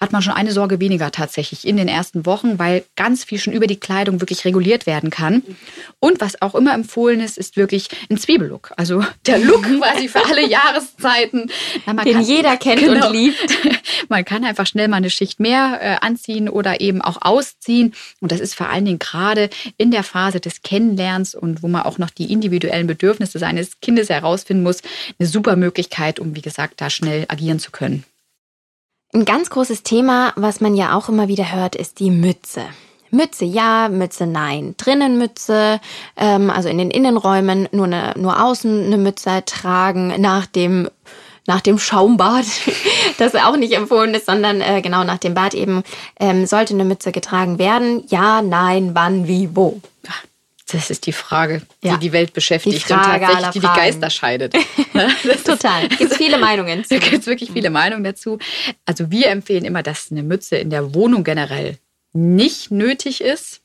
hat 0.00 0.12
man 0.12 0.22
schon 0.22 0.32
eine 0.32 0.52
Sorge 0.52 0.80
weniger 0.80 1.12
tatsächlich 1.12 1.66
in 1.66 1.76
den 1.76 1.86
ersten 1.86 2.24
Wochen, 2.24 2.58
weil 2.58 2.84
ganz 2.96 3.24
viel 3.24 3.38
schon 3.38 3.52
über 3.52 3.66
die 3.66 3.78
Kleidung 3.78 4.20
wirklich 4.20 4.44
reguliert 4.46 4.86
werden 4.86 5.10
kann. 5.10 5.42
Und 5.98 6.20
was 6.20 6.40
auch 6.40 6.54
immer 6.54 6.72
empfohlen 6.72 7.20
ist, 7.20 7.36
ist 7.36 7.56
wirklich 7.56 7.88
ein 8.10 8.16
Zwiebellook. 8.16 8.72
Also 8.76 9.04
der 9.26 9.38
Look 9.38 9.62
quasi 9.62 10.08
für 10.08 10.24
alle 10.24 10.46
Jahreszeiten. 10.48 11.50
Ja, 11.86 11.92
Den 11.92 12.14
kann, 12.14 12.24
jeder 12.24 12.56
kennt 12.56 12.80
genau, 12.80 13.08
und 13.08 13.12
liebt. 13.12 13.58
Man 14.08 14.24
kann 14.24 14.44
einfach 14.44 14.66
schnell 14.66 14.88
mal 14.88 14.96
eine 14.96 15.10
Schicht 15.10 15.38
mehr 15.38 15.78
äh, 15.82 15.96
anziehen 16.00 16.48
oder 16.48 16.80
eben 16.80 17.02
auch 17.02 17.18
ausziehen. 17.20 17.94
Und 18.20 18.32
das 18.32 18.40
ist 18.40 18.54
vor 18.54 18.70
allen 18.70 18.86
Dingen 18.86 18.98
gerade 18.98 19.50
in 19.76 19.90
der 19.90 20.02
Phase 20.02 20.40
des 20.40 20.62
Kennenlernens 20.62 21.34
und 21.34 21.62
wo 21.62 21.68
man 21.68 21.82
auch 21.82 21.98
noch 21.98 22.10
die 22.10 22.32
individuellen 22.32 22.86
Bedürfnisse 22.86 23.38
seines 23.38 23.80
Kindes 23.80 24.08
herausfinden 24.08 24.62
muss, 24.62 24.78
eine 25.18 25.28
super 25.28 25.56
Möglichkeit, 25.56 26.18
um, 26.18 26.34
wie 26.34 26.42
gesagt, 26.42 26.80
da 26.80 26.88
schnell 26.88 27.26
agieren 27.28 27.58
zu 27.58 27.70
können. 27.70 28.04
Ein 29.12 29.24
ganz 29.24 29.50
großes 29.50 29.82
Thema, 29.82 30.32
was 30.36 30.60
man 30.60 30.76
ja 30.76 30.96
auch 30.96 31.08
immer 31.08 31.26
wieder 31.26 31.52
hört, 31.52 31.74
ist 31.74 31.98
die 31.98 32.12
Mütze. 32.12 32.62
Mütze 33.10 33.44
ja, 33.44 33.88
Mütze 33.88 34.24
nein. 34.24 34.76
Drinnen 34.76 35.18
Mütze, 35.18 35.80
ähm, 36.16 36.48
also 36.48 36.68
in 36.68 36.78
den 36.78 36.92
Innenräumen 36.92 37.68
nur, 37.72 37.86
eine, 37.86 38.14
nur 38.16 38.40
außen 38.40 38.86
eine 38.86 38.98
Mütze 38.98 39.42
tragen 39.44 40.14
nach 40.20 40.46
dem 40.46 40.88
nach 41.46 41.60
dem 41.60 41.80
Schaumbad, 41.80 42.44
das 43.18 43.34
auch 43.34 43.56
nicht 43.56 43.72
empfohlen 43.72 44.14
ist, 44.14 44.26
sondern 44.26 44.60
äh, 44.60 44.80
genau 44.82 45.02
nach 45.02 45.18
dem 45.18 45.34
Bad 45.34 45.54
eben, 45.54 45.82
ähm, 46.20 46.46
sollte 46.46 46.74
eine 46.74 46.84
Mütze 46.84 47.10
getragen 47.10 47.58
werden? 47.58 48.04
Ja, 48.06 48.42
nein, 48.42 48.90
wann, 48.94 49.26
wie, 49.26 49.48
wo? 49.56 49.80
Das 50.72 50.90
ist 50.90 51.06
die 51.06 51.12
Frage, 51.12 51.62
die 51.82 51.88
ja. 51.88 51.96
die 51.96 52.12
Welt 52.12 52.32
beschäftigt 52.32 52.88
die 52.88 52.92
und 52.92 53.00
tatsächlich 53.02 53.48
die, 53.50 53.60
die 53.60 53.66
Geister 53.66 54.10
scheidet. 54.10 54.54
Ne? 54.92 55.08
Total. 55.44 55.84
Es 55.90 55.98
gibt 55.98 56.14
viele 56.14 56.38
Meinungen. 56.38 56.80
Es 56.80 56.88
gibt 57.10 57.26
wirklich 57.26 57.52
viele 57.52 57.70
Meinungen 57.70 58.04
dazu. 58.04 58.38
Also 58.84 59.10
wir 59.10 59.28
empfehlen 59.28 59.64
immer, 59.64 59.82
dass 59.82 60.10
eine 60.10 60.22
Mütze 60.22 60.56
in 60.56 60.70
der 60.70 60.94
Wohnung 60.94 61.22
generell 61.22 61.78
nicht 62.12 62.70
nötig 62.70 63.20
ist. 63.20 63.60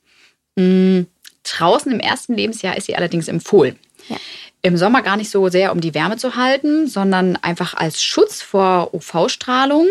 Mhm. 0.55 1.07
Draußen 1.43 1.91
im 1.91 1.99
ersten 1.99 2.35
Lebensjahr 2.35 2.77
ist 2.77 2.85
sie 2.85 2.95
allerdings 2.95 3.27
empfohlen. 3.27 3.77
Ja. 4.07 4.17
Im 4.61 4.77
Sommer 4.77 5.01
gar 5.01 5.17
nicht 5.17 5.29
so 5.29 5.49
sehr, 5.49 5.71
um 5.71 5.81
die 5.81 5.93
Wärme 5.93 6.17
zu 6.17 6.35
halten, 6.35 6.87
sondern 6.87 7.35
einfach 7.37 7.75
als 7.75 8.03
Schutz 8.03 8.41
vor 8.41 8.93
UV-Strahlung. 8.93 9.87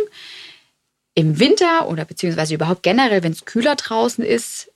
Im 1.14 1.38
Winter 1.38 1.88
oder 1.88 2.04
beziehungsweise 2.04 2.54
überhaupt 2.54 2.82
generell, 2.82 3.22
wenn 3.22 3.32
es 3.32 3.44
kühler 3.44 3.76
draußen 3.76 4.24
ist, 4.24 4.70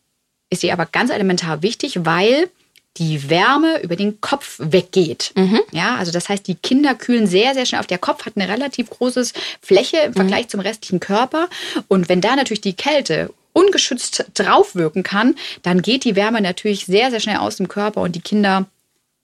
ist 0.51 0.61
sie 0.61 0.73
aber 0.73 0.87
ganz 0.87 1.11
elementar 1.11 1.63
wichtig, 1.63 2.05
weil 2.05 2.49
die 2.97 3.31
Wärme 3.31 3.81
über 3.83 3.97
den 3.97 4.21
Kopf 4.21 4.57
weggeht. 4.59 5.33
Mhm. 5.37 5.61
Ja, 5.71 5.97
also 5.97 6.11
das 6.11 6.29
heißt, 6.29 6.47
die 6.47 6.57
Kinder 6.57 6.95
kühlen 6.95 7.27
sehr, 7.27 7.55
sehr 7.55 7.65
schnell 7.65 7.81
auf. 7.81 7.87
Der 7.87 7.99
Kopf 7.99 8.27
hat 8.27 8.33
eine 8.37 8.49
relativ 8.49 8.91
große 8.91 9.29
Fläche 9.63 9.99
im 9.99 10.15
Vergleich 10.15 10.47
mhm. 10.47 10.51
zum 10.51 10.61
restlichen 10.61 11.01
Körper. 11.01 11.49
Und 11.87 12.09
wenn 12.09 12.21
da 12.21 12.35
natürlich 12.35 12.61
die 12.61 12.75
Kälte 12.75 13.33
ungeschützt 13.53 14.27
draufwirken 14.35 15.03
kann, 15.03 15.37
dann 15.63 15.83
geht 15.83 16.05
die 16.05 16.17
Wärme 16.17 16.41
natürlich 16.41 16.87
sehr, 16.87 17.11
sehr 17.11 17.21
schnell 17.21 17.39
aus 17.39 17.57
dem 17.57 17.69
Körper 17.69 18.01
und 18.01 18.15
die 18.15 18.21
Kinder 18.21 18.67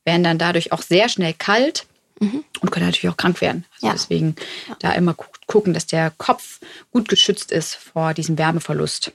werden 0.05 0.25
dann 0.25 0.39
dadurch 0.39 0.73
auch 0.73 0.83
sehr 0.83 1.09
schnell 1.09 1.35
kalt 1.35 1.87
mhm. 2.21 2.45
und 2.61 2.71
können 2.71 2.87
natürlich 2.87 3.13
auch 3.13 3.17
krank 3.17 3.41
werden. 3.41 3.65
Also 3.77 3.87
ja. 3.87 3.93
deswegen 3.93 4.37
ja. 4.69 4.77
da 4.81 4.93
immer 4.93 5.15
gucken, 5.47 5.75
dass 5.75 5.87
der 5.87 6.13
Kopf 6.17 6.61
gut 6.91 7.09
geschützt 7.09 7.53
ist 7.53 7.75
vor 7.75 8.15
diesem 8.15 8.39
Wärmeverlust. 8.39 9.13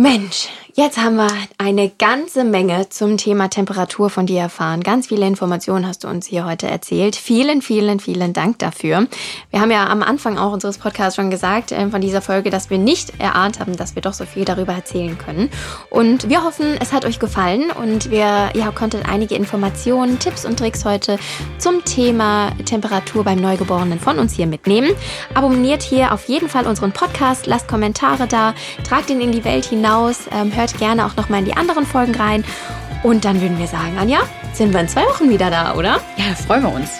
Mensch, 0.00 0.48
jetzt 0.72 0.96
haben 0.96 1.16
wir 1.16 1.28
eine 1.58 1.90
ganze 1.90 2.44
Menge 2.44 2.88
zum 2.88 3.18
Thema 3.18 3.50
Temperatur 3.50 4.08
von 4.08 4.24
dir 4.24 4.40
erfahren. 4.40 4.82
Ganz 4.82 5.08
viele 5.08 5.26
Informationen 5.26 5.86
hast 5.86 6.04
du 6.04 6.08
uns 6.08 6.26
hier 6.26 6.46
heute 6.46 6.68
erzählt. 6.68 7.16
Vielen, 7.16 7.60
vielen, 7.60 8.00
vielen 8.00 8.32
Dank 8.32 8.58
dafür. 8.60 9.08
Wir 9.50 9.60
haben 9.60 9.70
ja 9.70 9.86
am 9.88 10.02
Anfang 10.02 10.38
auch 10.38 10.54
unseres 10.54 10.78
Podcasts 10.78 11.16
schon 11.16 11.28
gesagt 11.28 11.72
äh, 11.72 11.90
von 11.90 12.00
dieser 12.00 12.22
Folge, 12.22 12.48
dass 12.48 12.70
wir 12.70 12.78
nicht 12.78 13.20
erahnt 13.20 13.60
haben, 13.60 13.76
dass 13.76 13.94
wir 13.94 14.00
doch 14.00 14.14
so 14.14 14.24
viel 14.24 14.46
darüber 14.46 14.72
erzählen 14.72 15.18
können. 15.18 15.50
Und 15.90 16.30
wir 16.30 16.44
hoffen, 16.44 16.78
es 16.80 16.94
hat 16.94 17.04
euch 17.04 17.18
gefallen 17.18 17.70
und 17.70 18.10
wir 18.10 18.48
ja, 18.54 18.70
konntet 18.74 19.06
einige 19.06 19.34
Informationen, 19.34 20.18
Tipps 20.18 20.46
und 20.46 20.58
Tricks 20.58 20.86
heute 20.86 21.18
zum 21.58 21.84
Thema 21.84 22.52
Temperatur 22.64 23.22
beim 23.22 23.38
Neugeborenen 23.38 24.00
von 24.00 24.18
uns 24.18 24.32
hier 24.32 24.46
mitnehmen. 24.46 24.92
Abonniert 25.34 25.82
hier 25.82 26.14
auf 26.14 26.24
jeden 26.26 26.48
Fall 26.48 26.66
unseren 26.66 26.92
Podcast, 26.92 27.46
lasst 27.46 27.68
Kommentare 27.68 28.26
da, 28.26 28.54
tragt 28.82 29.10
ihn 29.10 29.20
in 29.20 29.32
die 29.32 29.44
Welt 29.44 29.66
hinaus 29.66 29.89
hinaus. 29.90 30.18
Ähm, 30.32 30.54
hört 30.54 30.78
gerne 30.78 31.06
auch 31.06 31.16
nochmal 31.16 31.40
in 31.40 31.46
die 31.46 31.56
anderen 31.56 31.86
Folgen 31.86 32.14
rein. 32.14 32.44
Und 33.02 33.24
dann 33.24 33.40
würden 33.40 33.58
wir 33.58 33.66
sagen, 33.66 33.96
Anja, 33.98 34.20
sind 34.52 34.72
wir 34.72 34.80
in 34.80 34.88
zwei 34.88 35.02
Wochen 35.04 35.30
wieder 35.30 35.50
da, 35.50 35.74
oder? 35.74 36.00
Ja, 36.16 36.28
da 36.28 36.34
freuen 36.34 36.62
wir 36.62 36.72
uns. 36.72 36.90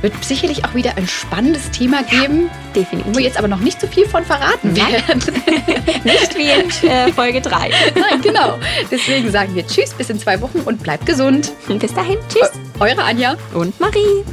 Wird 0.00 0.22
sicherlich 0.22 0.64
auch 0.64 0.74
wieder 0.74 0.96
ein 0.96 1.08
spannendes 1.08 1.70
Thema 1.70 2.02
geben. 2.02 2.44
Ja, 2.44 2.82
definitiv. 2.82 3.12
Wo 3.12 3.18
wir 3.18 3.24
jetzt 3.24 3.38
aber 3.38 3.48
noch 3.48 3.60
nicht 3.60 3.80
so 3.80 3.86
viel 3.86 4.06
von 4.06 4.24
verraten 4.24 4.76
werden. 4.76 5.22
nicht 6.04 6.36
wie 6.36 6.50
in 6.50 6.90
äh, 6.90 7.10
Folge 7.12 7.40
3. 7.40 7.70
Nein, 7.94 8.20
genau. 8.22 8.58
Deswegen 8.90 9.30
sagen 9.30 9.54
wir 9.54 9.66
Tschüss 9.66 9.94
bis 9.94 10.10
in 10.10 10.18
zwei 10.18 10.40
Wochen 10.42 10.60
und 10.60 10.82
bleibt 10.82 11.06
gesund. 11.06 11.52
Bis 11.68 11.94
dahin. 11.94 12.18
Tschüss. 12.28 12.50
Eure 12.80 13.02
Anja 13.02 13.36
und 13.54 13.78
Marie. 13.80 14.24